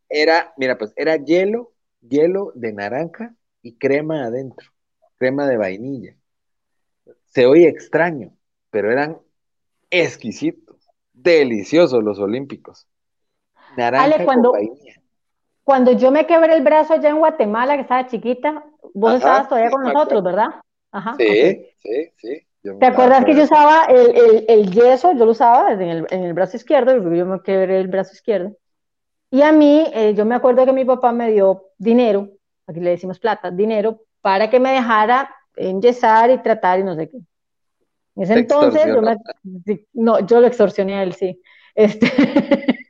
[0.09, 4.70] era, mira, pues era hielo, hielo de naranja y crema adentro,
[5.18, 6.15] crema de vainilla.
[7.26, 8.32] Se oye extraño,
[8.70, 9.18] pero eran
[9.89, 12.88] exquisitos, deliciosos los olímpicos.
[13.76, 15.01] Naranja cuando, vainilla.
[15.63, 18.63] Cuando yo me quebré el brazo allá en Guatemala, que estaba chiquita,
[18.93, 20.47] vos estabas todavía con nosotros, ¿verdad?
[20.91, 22.46] Ajá, sí, sí, sí.
[22.80, 25.13] ¿Te acuerdas que yo usaba el, yeso?
[25.13, 28.55] Yo lo usaba en el, en el brazo izquierdo, yo me quebré el brazo izquierdo.
[29.30, 32.30] Y a mí, eh, yo me acuerdo que mi papá me dio dinero,
[32.65, 37.09] aquí le decimos plata, dinero, para que me dejara enyesar y tratar y no sé
[37.09, 37.18] qué.
[37.18, 39.01] En ese entonces, yo
[39.93, 41.41] no, yo lo extorsioné a él, sí.
[41.76, 42.07] Este,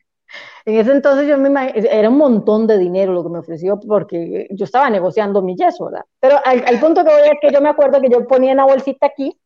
[0.66, 4.48] en ese entonces yo me era un montón de dinero lo que me ofreció porque
[4.52, 6.06] yo estaba negociando mi yeso, ¿verdad?
[6.20, 9.08] Pero al, punto que voy es que yo me acuerdo que yo ponía una bolsita
[9.08, 9.38] aquí,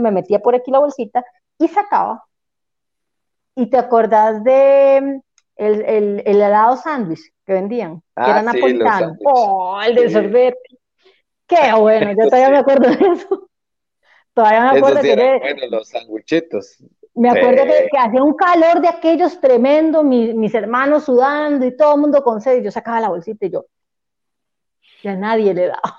[0.00, 1.24] me metía por aquí la bolsita
[1.58, 2.24] y sacaba.
[3.54, 5.20] ¿Y te acordás de
[5.56, 8.00] el, el, el helado sándwich que vendían?
[8.00, 9.16] que ah, era napolitano.
[9.24, 10.58] oh, el del sorbete.
[11.46, 13.48] Qué bueno, yo todavía me acuerdo de eso.
[14.34, 16.78] Todavía me acuerdo que bueno, los sanguchitos.
[17.14, 22.00] Me acuerdo que, hacía un calor de aquellos tremendo, mis hermanos sudando y todo el
[22.00, 22.60] mundo con sed.
[22.60, 23.66] Y yo sacaba la bolsita y yo,
[25.02, 25.98] ya nadie le daba.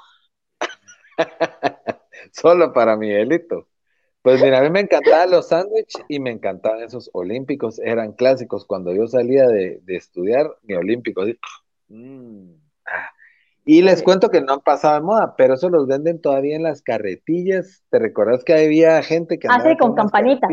[2.31, 3.67] Solo para Miguelito.
[4.23, 8.65] Pues mira, a mí me encantaban los sándwiches y me encantaban esos olímpicos, eran clásicos.
[8.65, 11.23] Cuando yo salía de, estudiar, mi olímpico,
[11.89, 12.51] mm,
[12.85, 13.09] ah,
[13.65, 16.63] y les cuento que no han pasado de moda, pero eso los venden todavía en
[16.63, 17.83] las carretillas.
[17.89, 19.49] ¿Te recuerdas que había gente que...
[19.49, 20.49] Ah, sí, con, campanitas.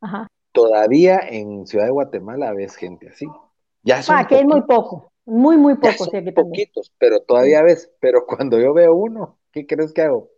[0.00, 0.26] Ajá.
[0.50, 3.26] Todavía en Ciudad de Guatemala ves gente así.
[3.84, 6.06] Ya son ah, que es muy poco, muy, muy poco.
[6.06, 7.88] sí, poquitos, pero todavía ves.
[8.00, 10.30] Pero cuando yo veo uno, ¿qué crees que hago?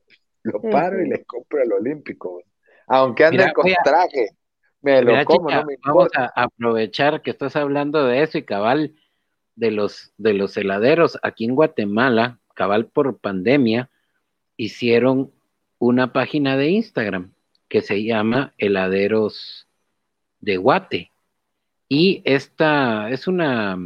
[0.43, 2.43] Lo paro y le compro el olímpico.
[2.89, 4.29] Aunque ande con traje,
[4.81, 8.95] me lo como, no me Vamos a aprovechar que estás hablando de eso y cabal
[9.57, 13.91] de los, de los heladeros aquí en Guatemala, cabal por pandemia,
[14.57, 15.33] hicieron
[15.79, 17.33] una página de Instagram
[17.69, 19.69] que se llama Heladeros
[20.41, 21.13] de Guate.
[21.89, 23.79] Y esta es una,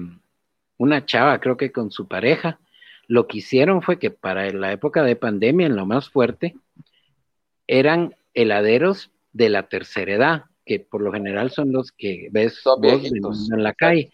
[0.78, 2.58] una chava, creo que con su pareja.
[3.06, 6.54] Lo que hicieron fue que para la época de pandemia, en lo más fuerte,
[7.66, 12.62] eran heladeros de la tercera edad, que por lo general son los que ves
[13.52, 14.12] en la calle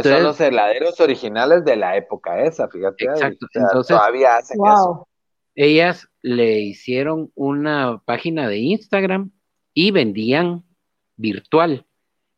[0.00, 3.04] son los heladeros originales de la época esa, fíjate.
[3.04, 3.46] Exacto.
[3.52, 5.08] Entonces, todavía hacen eso.
[5.54, 9.32] Ellas le hicieron una página de Instagram
[9.74, 10.64] y vendían
[11.16, 11.84] virtual.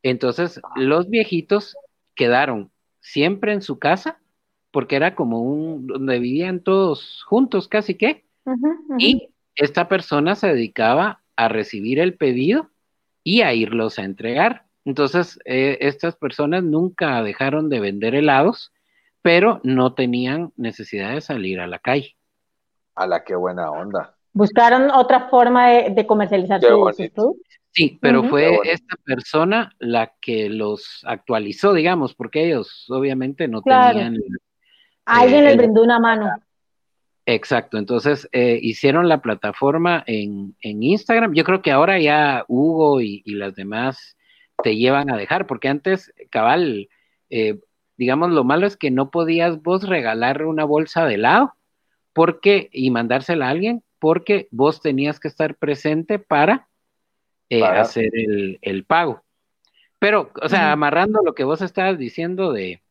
[0.02, 1.76] Entonces, los viejitos
[2.14, 4.20] quedaron siempre en su casa,
[4.72, 8.24] porque era como un, donde vivían todos juntos casi que,
[8.98, 12.70] y esta persona se dedicaba a recibir el pedido
[13.22, 14.64] y a irlos a entregar.
[14.84, 18.72] Entonces, eh, estas personas nunca dejaron de vender helados,
[19.22, 22.16] pero no tenían necesidad de salir a la calle.
[22.94, 24.14] A la que buena onda.
[24.32, 27.10] Buscaron otra forma de, comercializar sus
[27.70, 34.16] Sí, pero fue esta persona la que los actualizó, digamos, porque ellos obviamente no tenían.
[35.04, 36.30] Alguien eh, les brindó una mano.
[37.26, 41.32] Exacto, entonces eh, hicieron la plataforma en, Instagram.
[41.34, 44.16] Yo creo que ahora ya Hugo y las demás
[44.62, 46.88] te llevan a dejar, porque antes, cabal,
[47.30, 47.58] eh,
[47.96, 51.54] digamos, lo malo es que no podías vos regalar una bolsa de helado
[52.12, 56.68] porque, y mandársela a alguien, porque vos tenías que estar presente para,
[57.48, 59.22] eh, hacer el, pago.
[59.98, 62.82] Pero, o sea, amarrando lo que vos estabas diciendo de,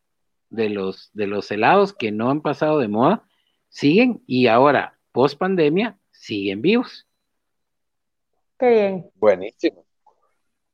[0.50, 3.22] de, los, de los helados que no han pasado de moda,
[3.74, 7.06] siguen y ahora, post pandemia, siguen vivos.
[8.56, 9.10] Qué bien.
[9.16, 9.84] Buenísimo.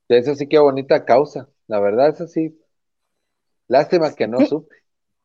[0.06, 1.48] Eso sí que bonita causa.
[1.66, 2.60] La verdad, eso sí.
[3.68, 4.76] Lástima que no supe,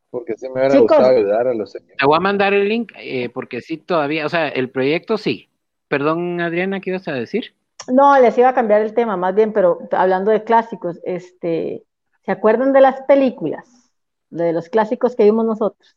[0.09, 1.97] porque sí me hubiera gustado ayudar a los señores.
[1.97, 5.49] Te voy a mandar el link, eh, porque sí todavía, o sea, el proyecto sí.
[5.89, 7.55] Perdón, Adriana, ¿qué ibas a decir?
[7.91, 11.83] No, les iba a cambiar el tema más bien, pero hablando de clásicos, este,
[12.23, 13.91] ¿se acuerdan de las películas?
[14.29, 15.95] De los clásicos que vimos nosotros.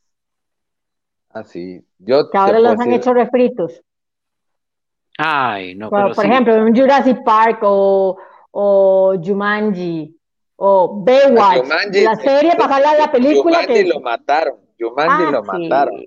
[1.30, 1.84] Ah, sí.
[1.98, 3.82] Yo que ahora los han hecho refritos.
[5.18, 5.90] Ay, no.
[5.90, 8.16] por ejemplo, en Jurassic Park o,
[8.52, 10.14] o Jumanji
[10.56, 15.42] o Baywatch, la serie para hablar de la película Jumanji lo mataron, Jumanji ah, lo
[15.42, 16.04] mataron.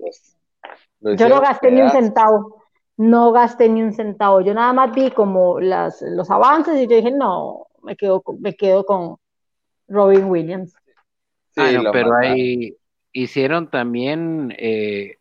[1.00, 2.62] yo no gasté ni un centavo,
[2.96, 6.96] no gasté ni un centavo, yo nada más vi como las, los avances y yo
[6.96, 9.16] dije, no, me quedo, me quedo con
[9.88, 10.74] Robin Williams.
[11.54, 12.76] Sí, ah, pero ahí
[13.12, 15.18] hicieron también eh,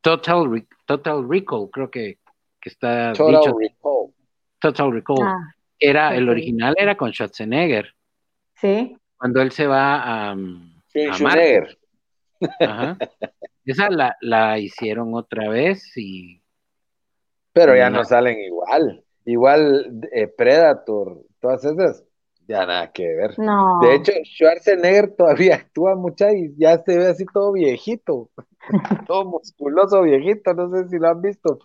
[0.00, 2.18] Total, Total Recall, creo que,
[2.60, 3.58] que está Total dicho.
[3.58, 4.14] Recall.
[4.58, 5.22] Total Recall.
[5.22, 5.54] Ah.
[5.78, 7.94] Era, el original era con Schwarzenegger.
[8.56, 8.96] Sí.
[9.16, 10.36] Cuando él se va a,
[10.88, 11.78] sí, Schwarzenegger.
[12.60, 12.98] Ajá.
[13.64, 16.42] Esa la, la, hicieron otra vez y.
[17.52, 19.04] Pero ya no, salen igual.
[19.24, 22.04] Igual eh, Predator, todas esas,
[22.46, 23.38] ya nada que ver.
[23.38, 23.78] No.
[23.80, 28.30] De hecho, Schwarzenegger todavía actúa mucho y ya se ve así todo viejito,
[29.06, 31.58] todo musculoso viejito, no sé si lo han visto.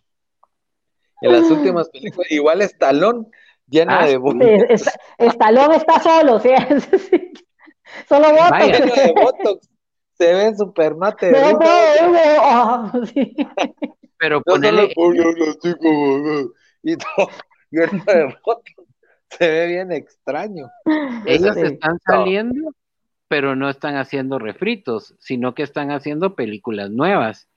[1.21, 3.25] En las últimas películas, igual Stallone
[3.67, 4.91] llena ah, de botox.
[5.17, 6.49] Estalón está solo, ¿sí?
[8.09, 8.67] solo botox.
[8.67, 9.69] Lleno de botox.
[10.17, 11.31] Se ve súper mate.
[11.31, 11.59] No,
[12.41, 12.91] oh,
[14.17, 14.85] Pero ponele...
[14.85, 15.13] y, todo,
[17.71, 18.84] y uno de foto.
[19.39, 20.69] Se ve bien extraño.
[21.25, 22.71] Ellos están saliendo,
[23.27, 27.47] pero no están haciendo refritos, sino que están haciendo películas nuevas.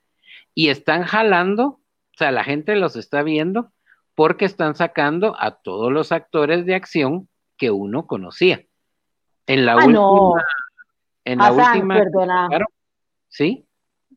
[0.55, 3.71] Y están jalando, o sea, la gente los está viendo
[4.15, 8.65] porque están sacando a todos los actores de acción que uno conocía.
[9.47, 9.93] En la ah, última.
[9.93, 10.35] No.
[11.25, 11.95] En la última.
[11.97, 12.49] Perdona.
[13.29, 13.65] ¿Sí?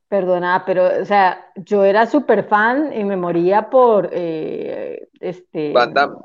[0.08, 5.72] Perdona, pero, o sea, yo era súper fan y me moría por eh, este.
[5.72, 6.18] Van Damme.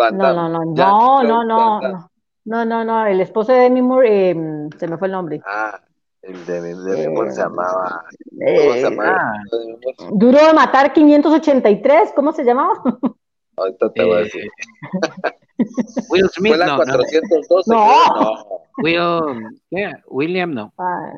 [0.00, 2.08] Van No, no, no, no, no, no, no,
[2.46, 5.42] no, no, no, el esposo de Demi Moore, eh, se me fue el nombre.
[5.44, 5.78] Ah,
[6.22, 8.04] el de Demi Moore se llamaba.
[8.30, 9.18] ¿Cómo Eh, se llamaba?
[9.20, 10.08] ah.
[10.12, 12.72] Duro de matar 583, ¿cómo se llamaba?
[13.56, 14.50] Ahorita te voy a Eh, decir.
[16.08, 16.84] Will Smith, Fue la no, no.
[16.84, 17.70] 412.
[17.70, 17.84] No.
[18.14, 18.44] no.
[18.78, 19.92] Will, ¿qué?
[20.06, 20.72] William, no.
[20.78, 21.10] Ah,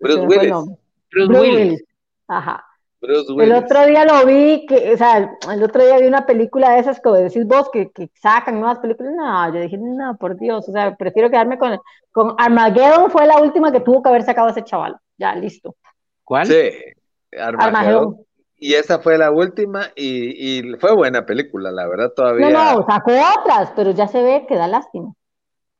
[0.00, 0.50] Bruce Willis.
[0.50, 1.54] Bruce, Bruce Willis.
[1.56, 1.84] Willis.
[2.28, 2.64] Ajá.
[3.02, 6.70] Bruce El otro día lo vi, que, o sea, el otro día vi una película
[6.70, 9.12] de esas, como decís vos, que, que sacan nuevas películas.
[9.16, 11.78] No, yo dije, no, por Dios, o sea, prefiero quedarme con,
[12.12, 14.96] con Armageddon, fue la última que tuvo que haber sacado ese chaval.
[15.18, 15.74] Ya, listo.
[16.22, 16.46] ¿Cuál?
[16.46, 16.70] Sí,
[17.32, 17.76] Armagedón.
[17.76, 18.16] Armageddon.
[18.56, 22.50] Y esa fue la última y, y fue buena película, la verdad, todavía.
[22.50, 25.12] No, no, sacó otras, pero ya se ve que da lástima.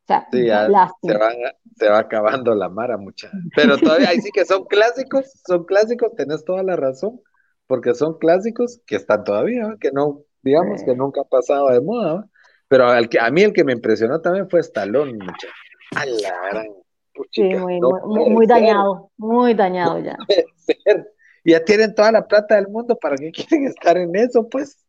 [0.02, 0.66] O sea, Sí, ya
[1.02, 1.34] se, van,
[1.76, 3.30] se va acabando la mara mucha.
[3.54, 7.20] Pero todavía, ahí sí que son clásicos, son clásicos, tenés toda la razón,
[7.66, 10.86] porque son clásicos que están todavía, que no, digamos Sí.
[10.86, 12.26] que nunca ha pasado de moda, ¿va?
[12.68, 15.48] Pero al que, a mí el que me impresionó también fue Stallone, mucha.
[15.96, 16.66] A la gran
[17.30, 20.16] Sí, muy, no muy, muy dañado, muy dañado ya.
[20.18, 21.12] no puede ser.
[21.44, 24.84] Ya tienen toda la plata del mundo, ¿para qué quieren estar en eso, pues?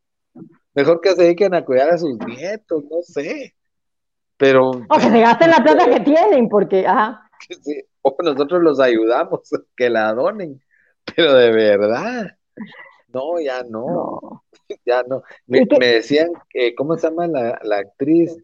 [0.73, 3.53] Mejor que se dediquen a cuidar a sus nietos, no sé.
[4.37, 7.29] Pero O que se gasten la plata que tienen, porque, ajá.
[7.47, 9.41] que sí, o nosotros los ayudamos,
[9.77, 10.61] que la donen,
[11.15, 12.37] pero de verdad,
[13.07, 14.43] no, ya no, No.
[14.85, 15.23] ya no.
[15.47, 18.35] Me, decían, que, ¿cómo se llama la, la actriz?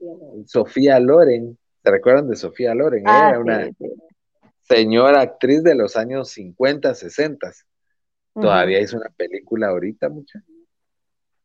[0.46, 3.04] Sofía Loren, ¿se recuerdan de Sofía Loren?
[3.08, 3.94] Ah, era una sí, sí.
[4.62, 7.52] señora actriz de los años 50, 60,
[8.36, 10.44] Ujú, todavía hizo una película ahorita, mucha,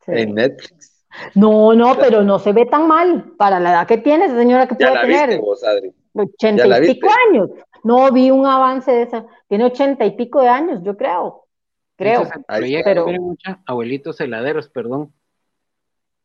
[0.09, 0.94] en Netflix.
[1.35, 4.67] No, no, pero no se ve tan mal para la edad que tiene esa señora
[4.67, 5.93] que ¿Ya puede la viste tener vos, Adri?
[6.13, 7.21] ochenta ¿Ya la y pico viste?
[7.31, 7.51] años.
[7.83, 9.27] No vi un avance de esa.
[9.49, 11.47] Tiene ochenta y pico de años, yo creo.
[11.97, 12.23] Creo.
[12.23, 13.07] Es el proyecto,
[13.67, 15.13] abuelitos heladeros, perdón.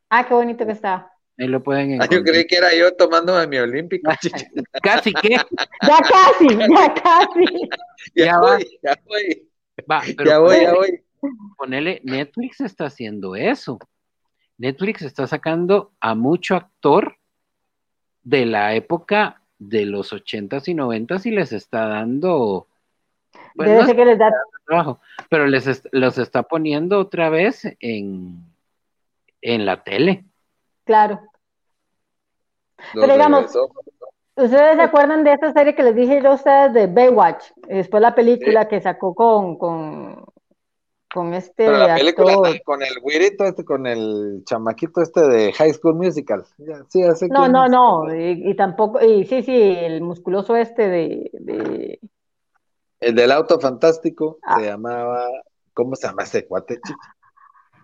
[0.10, 1.12] Ah, qué bonito que está.
[1.38, 2.24] Ahí lo pueden Ah, yo encontrar.
[2.24, 4.10] creí que era yo tomándome mi olímpico.
[4.84, 7.70] Casi que Ya casi, ya casi.
[8.16, 8.56] Ya, Ya va.
[8.56, 9.50] voy, ya voy,
[9.90, 11.04] va, pero ya voy, voy.
[11.58, 13.78] ponele, Netflix está haciendo eso.
[14.60, 17.16] Netflix está sacando a mucho actor
[18.24, 22.68] de la época de los ochentas y noventas y les está dando
[23.55, 24.32] pues, Debe no ser que les da.
[24.68, 24.99] trabajo,
[25.30, 28.43] pero les est- los está poniendo otra vez en,
[29.41, 30.26] en la tele.
[30.86, 31.22] Claro.
[32.93, 33.55] Pero digamos.
[34.36, 37.51] ¿Ustedes se acuerdan de esta serie que les dije yo a ustedes de Baywatch?
[37.68, 40.24] Después la película que sacó con, con,
[41.14, 42.47] con este Pero la película actor.
[42.49, 46.45] está con el güirito este, con el chamaquito este de High School Musical.
[46.89, 47.72] Sí, sé No, no, es.
[47.72, 48.16] no.
[48.16, 49.01] Y, y tampoco.
[49.03, 51.30] Y sí, sí, el musculoso este de.
[51.34, 51.99] de-
[52.99, 54.60] El del auto fantástico Ah.
[54.60, 55.24] se llamaba,
[55.74, 56.99] ¿cómo se llama ese cuate, chico?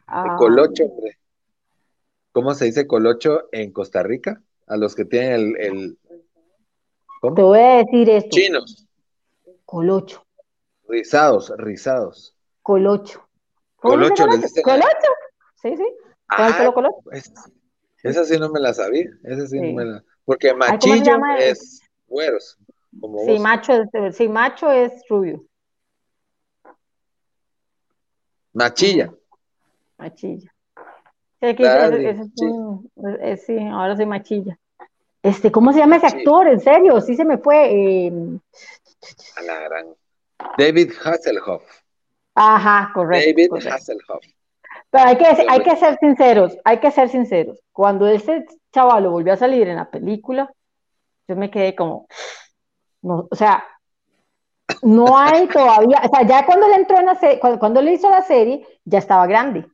[0.08, 1.18] ah, El colocho, hombre.
[2.32, 4.42] ¿Cómo se dice colocho en Costa Rica?
[4.68, 6.20] A los que tienen el, el Te
[7.22, 7.36] ¿cómo?
[7.36, 8.30] voy a decir esto.
[8.32, 8.88] Chinos,
[9.66, 10.26] Colocho.
[10.88, 12.35] rizados, rizados.
[12.66, 13.28] Colocho.
[13.78, 14.48] ¿Cómo dice Colocho, les colocho?
[14.48, 14.64] dicen.
[14.64, 15.12] ¿Colocho?
[15.62, 15.96] Sí, sí.
[16.36, 16.96] ¿Con el Ah, pelo colocho?
[17.04, 17.32] pues,
[18.02, 19.72] esa sí no me la sabía, esa sí, Sí.
[19.72, 20.04] no me la...
[20.26, 22.58] Porque ¿cómo se machillo es güeros,
[23.00, 23.40] como Sí, vos.
[23.42, 25.44] macho es, sí, macho es rubio.
[28.54, 29.14] Machilla.
[30.00, 30.52] Machilla.
[31.40, 32.46] Sí, aquí es sí.
[32.46, 32.90] un-
[33.22, 34.58] es- sí, ahora soy machilla.
[35.22, 36.22] Este, ¿cómo se llama ese Machilla.
[36.22, 36.48] actor?
[36.48, 38.08] En serio, sí se me fue.
[38.08, 38.40] eh,
[39.38, 39.86] A la gran.
[40.58, 41.64] David Hasselhoff.
[42.36, 43.30] Ajá, correcto.
[43.30, 43.74] David correcto.
[43.74, 44.26] Hasselhoff.
[44.90, 47.60] Pero hay que, hay que ser sinceros, hay que ser sinceros.
[47.72, 50.52] Cuando ese chaval volvió a salir en la película,
[51.28, 52.08] yo me quedé como,
[53.02, 53.64] no, o sea,
[54.84, 57.90] no hay todavía, o sea, ya cuando él entró en la serie, cuando, cuando él
[57.90, 59.66] hizo la serie, ya estaba grande.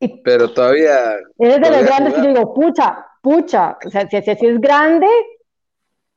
[0.00, 1.16] Y Pero todavía.
[1.38, 4.60] es de los grandes que yo digo, pucha, pucha, o sea, si, si, si es
[4.60, 5.06] grande,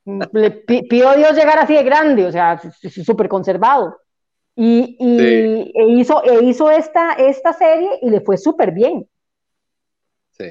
[0.06, 3.98] le pi- pido a Dios llegar así de grande, o sea, súper conservado.
[4.56, 5.72] Y, y Sí.
[5.76, 9.08] e hizo, e hizo esta, esta serie y le fue súper bien.
[10.32, 10.50] Sí.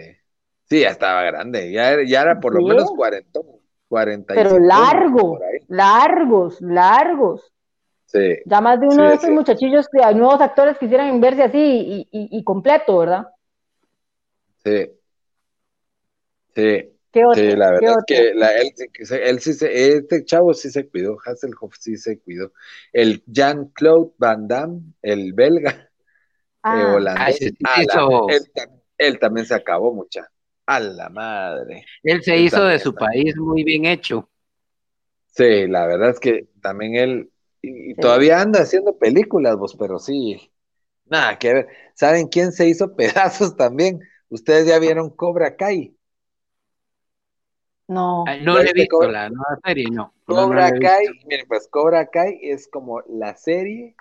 [0.65, 1.71] Sí, ya estaba grande.
[1.71, 2.67] Ya, era- ya era por lo Sí.
[2.67, 3.41] menos 40.
[3.89, 5.39] 40 Pero largo,
[5.69, 7.53] largos, largos.
[8.07, 8.39] Sí.
[8.47, 13.27] Ya más de uno de esos muchachillos, nuevos actores quisieran verse así y, completo, ¿verdad?
[14.65, 14.91] Sí.
[16.55, 16.91] Sí.
[17.13, 17.21] Sí,
[17.57, 22.19] la verdad es que él, sí se, este chavo sí se cuidó, Hasselhoff sí se
[22.19, 22.53] cuidó.
[22.91, 25.89] El Jean-Claude Van Damme, el belga, eh,
[26.63, 26.95] ah.
[26.95, 27.53] holandés,
[28.97, 30.27] él, también se acabó mucha.
[30.65, 31.85] A la madre.
[32.03, 34.31] Él se hizo de su país muy bien hecho.
[35.27, 40.51] Sí, la verdad es que también él, y, todavía anda haciendo películas, vos, pero sí,
[41.07, 41.69] nada que ver.
[41.95, 44.01] ¿Saben quién se hizo pedazos también?
[44.31, 45.95] Ustedes ya vieron Cobra Kai.
[47.93, 48.25] No.
[48.43, 50.15] no le he visto la nueva serie, no.
[50.25, 53.97] Cobra Kai, miren, pues Cobra Kai es como la serie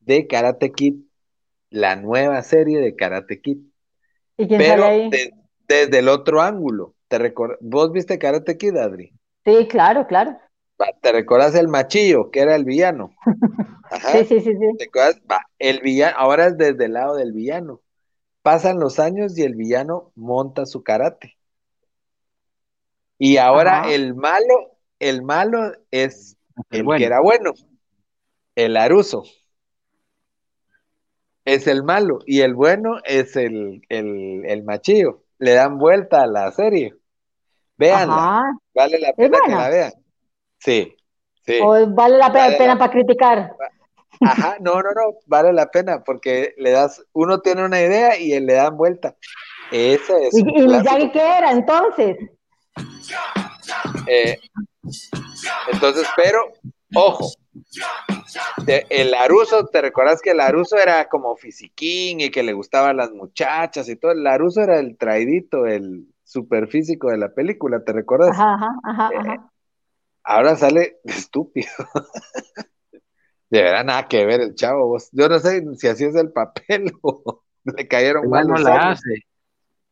[0.00, 0.96] de Karate Kid,
[1.70, 3.58] la nueva serie de Karate Kid.
[4.36, 5.30] ¿Y quién Pero sale ahí?
[5.66, 6.94] desde el otro ángulo.
[7.08, 9.12] ¿Te ¿Vos viste Karate Kid, Adri?
[9.44, 10.38] Sí, claro, claro.
[11.00, 13.14] ¿Te recuerdas el machillo, que era el villano?
[14.12, 14.76] Sí, sí, sí, sí.
[14.78, 14.88] ¿Te
[15.58, 17.80] el villano, ahora es desde el lado del villano.
[18.42, 21.36] Pasan los años y el villano monta su karate.
[23.22, 26.38] Y ahora el malo, el malo es
[26.70, 27.52] el, que era bueno,
[28.54, 29.24] el Aruso.
[31.44, 35.24] Es el malo y el bueno es el, el, machillo.
[35.38, 36.94] Le dan vuelta a la serie.
[37.76, 38.58] Véanla.
[38.74, 39.92] Vale la pena que la vean.
[40.58, 40.96] Sí,
[41.44, 41.58] sí.
[41.62, 43.54] O vale la pena, para criticar.
[44.22, 48.40] Ajá, no, no, no, vale la pena porque le das, uno tiene una idea y
[48.40, 49.14] le dan vuelta.
[49.70, 50.32] Eso es.
[50.32, 52.16] ¿Y, y qué era entonces?
[54.06, 54.38] Eh,
[55.72, 56.52] entonces, pero,
[56.94, 57.30] ojo,
[58.66, 63.12] el Laruso, ¿te recuerdas que el Laruso era como fisiquín y que le gustaban las
[63.12, 64.12] muchachas y todo?
[64.12, 68.30] El Laruso era el traidito, el superfísico de la película, ¿te recuerdas?
[68.30, 69.34] Ajá, ajá, ajá.
[69.34, 69.40] Eh,
[70.22, 71.70] ahora sale estúpido.
[73.50, 74.96] De verdad, nada que ver el chavo.
[75.12, 78.46] Yo no sé si así es el papel o le cayeron mal.
[78.46, 79.26] No la hace.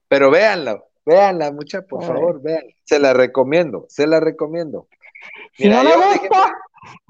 [0.06, 2.70] Pero véanlo, véanla, mucha, por favor, véanla.
[2.84, 4.86] Se la recomiendo, se la recomiendo.
[5.58, 6.28] Mira, yo dije,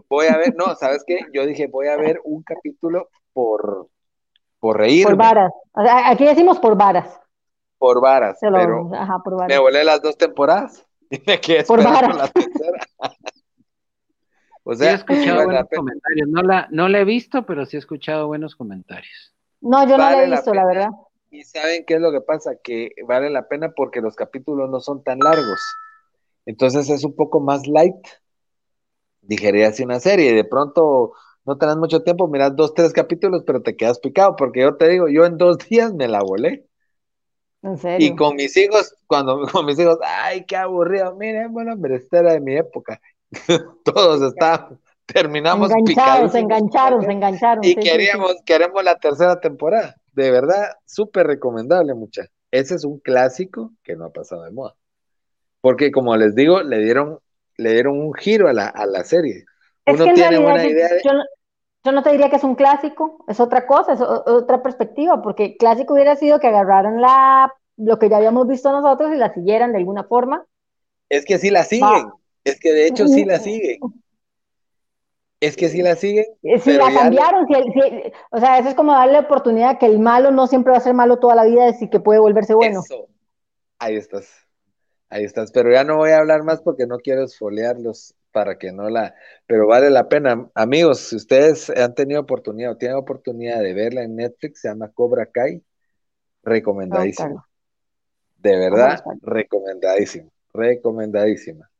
[0.08, 1.20] voy a ver, no, ¿sabes qué?
[1.32, 3.88] Yo dije, voy a ver un capítulo por,
[4.60, 5.04] por reír.
[5.04, 5.52] Por varas.
[5.74, 7.20] Aquí decimos por varas.
[7.76, 9.48] Por varas, pero ajá, por varas.
[9.48, 10.84] me volé las dos temporadas.
[11.10, 12.16] Y me quedé por varas.
[12.16, 12.80] la tercera.
[14.62, 16.28] o sea, sí he escuchado buenos comentarios.
[16.28, 19.34] No la, no la he visto, pero sí he escuchado buenos comentarios.
[19.62, 20.90] No, yo no la he visto, la verdad.
[21.30, 24.80] Y saben qué es lo que pasa, que vale la pena porque los capítulos no
[24.80, 25.60] son tan largos.
[26.46, 28.06] Entonces es un poco más light.
[29.20, 31.12] Digerirse una serie y de pronto
[31.44, 34.88] no tenés mucho tiempo, miras dos, tres capítulos, pero te quedas picado, porque yo te
[34.88, 36.66] digo, yo en dos días me la volé.
[37.62, 38.06] ¿En serio?
[38.06, 42.20] Y con mis hijos, cuando con mis hijos, ay, qué aburrido, miren, bueno, pero esta
[42.20, 43.00] era de mi época.
[43.84, 47.64] Todos estaban, terminamos enganchados, se engancharon, se engancharon.
[47.64, 52.26] Y queríamos, queremos la tercera temporada de verdad, súper recomendable, mucha.
[52.50, 54.74] Ese es un clásico que no ha pasado de moda.
[55.60, 57.18] Porque, como les digo, le dieron,
[57.56, 59.44] le dieron un giro a la, a la serie.
[59.86, 61.10] Uno tiene una idea yo,
[61.84, 65.56] yo, no, te diría que es un clásico, es otra cosa, es otra perspectiva, porque
[65.56, 69.72] clásico hubiera sido que agarraran la, lo que ya habíamos visto nosotros y la siguieran
[69.72, 70.44] de alguna forma.
[71.08, 72.10] Es que sí la siguen,
[72.44, 73.78] es que de hecho sí la siguen.
[75.40, 76.26] Es que si la siguen.
[76.42, 77.46] Eh, si la cambiaron,
[78.30, 80.94] o sea, eso es como darle oportunidad que el malo no siempre va a ser
[80.94, 82.82] malo toda la vida, y que puede volverse bueno.
[83.78, 84.28] Ahí estás.
[85.08, 85.52] Ahí estás.
[85.52, 89.14] Pero ya no voy a hablar más porque no quiero esfoliarlos para que no la.
[89.46, 90.50] Pero vale la pena.
[90.54, 94.90] Amigos, si ustedes han tenido oportunidad o tienen oportunidad de verla en Netflix, se llama
[94.92, 95.62] Cobra Kai.
[96.42, 97.44] Recomendadísimo.
[98.38, 100.32] De verdad, recomendadísimo.
[100.52, 101.70] Recomendadísima.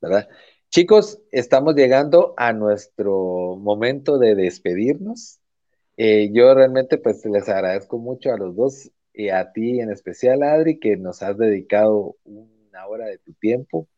[0.00, 0.28] ¿Verdad?
[0.70, 5.40] Chicos, estamos llegando a nuestro momento de despedirnos.
[5.96, 10.44] Eh, yo realmente pues les agradezco mucho a los dos y a ti en especial,
[10.44, 13.88] Adri, que nos has dedicado una hora de tu tiempo.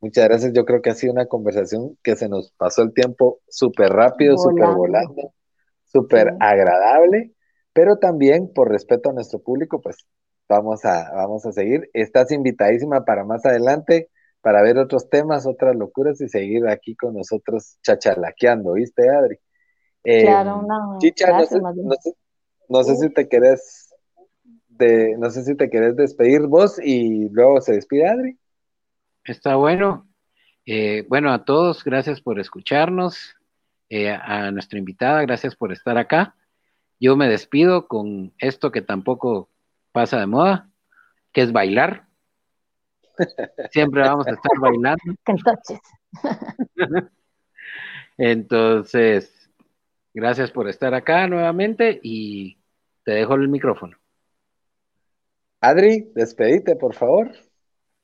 [0.00, 0.52] Muchas gracias.
[0.52, 4.36] Yo creo que ha sido una conversación que se nos pasó el tiempo súper rápido,
[4.36, 5.32] súper volando,
[5.86, 7.32] súper agradable,
[7.72, 10.06] pero también por respeto a nuestro público, pues
[10.50, 11.88] vamos a, vamos a seguir.
[11.94, 14.10] Estás invitadísima para más adelante
[14.40, 19.38] para ver otros temas, otras locuras y seguir aquí con nosotros chachalaqueando, ¿viste, Adri?
[20.04, 20.98] Eh, claro, no.
[20.98, 21.26] Chicha,
[22.68, 23.94] no, sé, si te querés
[24.68, 28.38] de, no sé si te querés despedir vos y luego se despide Adri.
[29.24, 30.08] Está bueno.
[30.64, 33.36] Eh, bueno, a todos, gracias por escucharnos.
[33.92, 36.36] Eh, a nuestra invitada, gracias por estar acá.
[37.00, 39.50] Yo me despido con esto que tampoco
[39.90, 40.70] pasa de moda,
[41.32, 42.06] que es bailar.
[43.70, 45.02] Siempre vamos a estar bailando.
[45.26, 45.80] Entonces.
[48.18, 49.40] Entonces,
[50.12, 52.58] Gracias por estar acá nuevamente y
[53.04, 53.96] te dejo el micrófono.
[55.60, 57.30] Adri, despedite, por favor.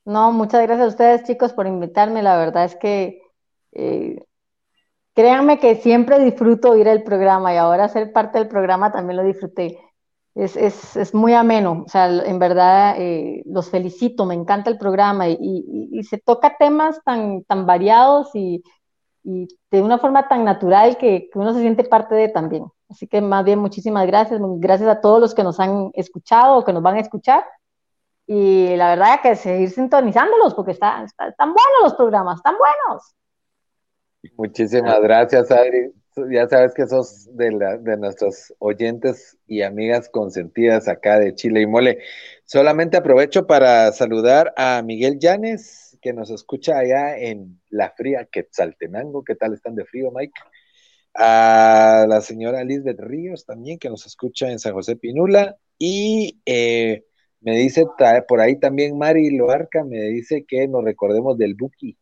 [0.05, 2.23] No, muchas gracias a ustedes, chicos, por invitarme.
[2.23, 3.23] La verdad es que
[3.73, 4.25] eh,
[5.15, 9.25] créanme que siempre disfruto ir al programa y ahora ser parte del programa también lo
[9.25, 9.81] disfruté.
[10.37, 16.03] Es, muy ameno, o sea, en verdad eh, los felicito, me encanta el programa y,
[16.03, 18.63] se toca temas tan, tan variados y,
[19.25, 22.67] de una forma tan natural que, que, uno se siente parte de también.
[22.89, 26.65] Así que más bien muchísimas gracias, gracias a todos los que nos han escuchado o
[26.65, 27.45] que nos van a escuchar
[28.27, 33.15] y la verdad que seguir sintonizándolos porque están, están, buenos los programas, están buenos.
[34.37, 35.93] Muchísimas gracias, Adri.
[36.17, 41.61] Ya sabes que sos de, la, de nuestros oyentes y amigas consentidas acá de Chile
[41.61, 41.99] y Mole.
[42.47, 49.25] Solamente aprovecho para saludar a Miguel Llanes, que nos escucha allá en La Fría Quetzaltenango.
[49.25, 50.41] ¿Qué tal están de frío, Mike?
[51.13, 55.59] A la señora Lisbeth Ríos también, que nos escucha en San José Pinula.
[55.79, 57.05] Y eh,
[57.43, 57.85] me dice
[58.27, 61.99] por ahí también Mari Loarca, me dice que nos recordemos del Buki,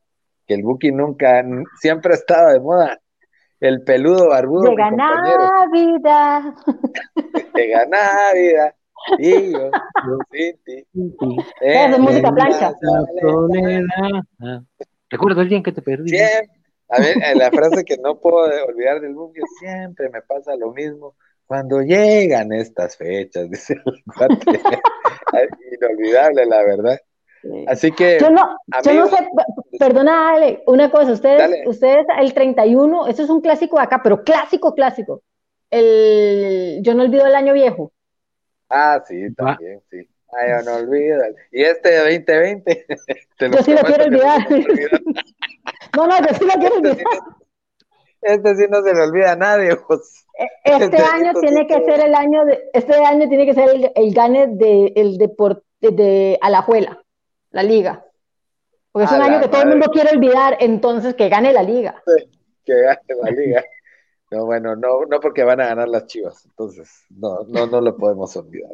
[0.47, 1.45] que el Buki nunca,
[1.81, 3.01] siempre ha estado de moda.
[3.61, 4.75] El peludo barbudo.
[5.73, 6.55] Vida.
[7.55, 8.75] De ganar vida.
[9.19, 9.71] Y yo,
[11.61, 12.73] Es música plancha.
[15.11, 16.17] Recuerdo el día que te perdí.
[16.89, 21.15] A ver, la frase que no puedo olvidar del Buki, siempre me pasa lo mismo
[21.47, 24.61] cuando llegan estas fechas, dice el cuate.
[25.81, 26.99] Inolvidable, la verdad.
[27.67, 28.19] Así que.
[28.21, 29.17] Yo no, yo no sé,
[29.79, 34.23] perdona, Ale, una cosa, ustedes, ustedes, el 31, eso es un clásico de acá, pero
[34.23, 35.23] clásico, clásico.
[35.71, 37.93] El Yo no olvido el año viejo.
[38.69, 40.09] Ah, sí, también, sí.
[40.37, 41.23] Ay, yo no olvido.
[41.53, 42.87] Y este de 2020.
[43.53, 44.51] yo sí lo quiero olvidar.
[45.97, 47.07] no, no, yo sí lo quiero este olvidar.
[48.23, 49.77] Este sí no se le olvida a nadie.
[49.87, 50.27] Pues.
[50.39, 53.69] E, este, este año tiene que ser el año de, este año tiene que ser
[53.71, 57.03] el, el gane de el deporte de Alajuela,
[57.51, 58.05] la liga.
[58.95, 62.01] Porque es un año que todo el mundo quiere olvidar, entonces que gane la liga.
[62.65, 63.65] que gane la liga.
[64.31, 67.97] No, bueno, no, no porque van a ganar las chivas, entonces no, no, no lo
[67.97, 68.71] podemos olvidar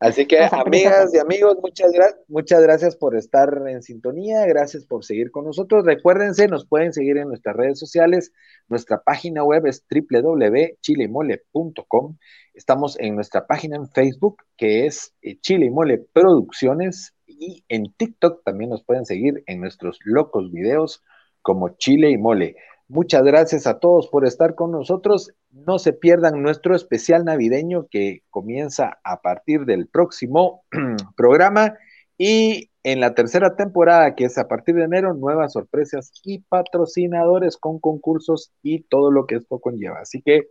[0.00, 1.90] Así que, amigas y amigos, muchas,
[2.28, 5.86] muchas gracias por estar en sintonía, gracias por seguir con nosotros.
[5.86, 8.32] Recuérdense, nos pueden seguir en nuestras redes sociales.
[8.68, 12.18] Nuestra página web es www.chilemole.com.
[12.52, 17.92] Estamos en nuestra página en Facebook, que es eh, Chile y Mole Producciones, y en
[17.92, 21.02] TikTok también nos pueden seguir en nuestros locos videos
[21.42, 22.56] como Chile y Mole.
[22.88, 25.32] Muchas gracias a todos por estar con nosotros.
[25.50, 30.64] No se pierdan nuestro especial navideño que comienza a partir del próximo
[31.16, 31.74] programa
[32.16, 37.56] y en la tercera temporada, que es a partir de enero, nuevas sorpresas y patrocinadores
[37.56, 39.98] con concursos y todo lo que esto conlleva.
[40.00, 40.48] Así que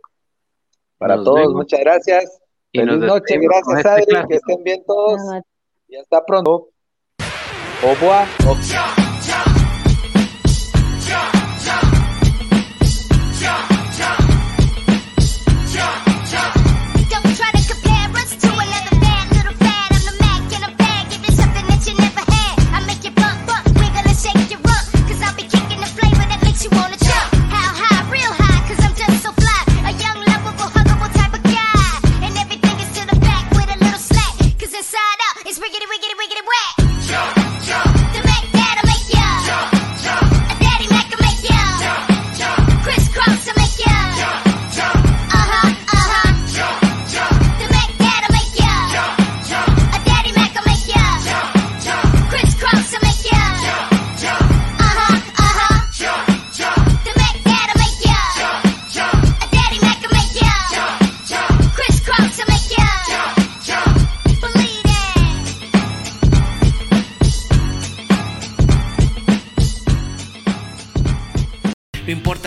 [0.98, 2.40] para todos, muchas gracias.
[2.72, 5.20] Feliz noche, gracias este Adri, que estén bien todos.
[5.88, 6.68] Y hasta pronto.
[7.82, 8.26] 我不爱。
[8.46, 9.05] 我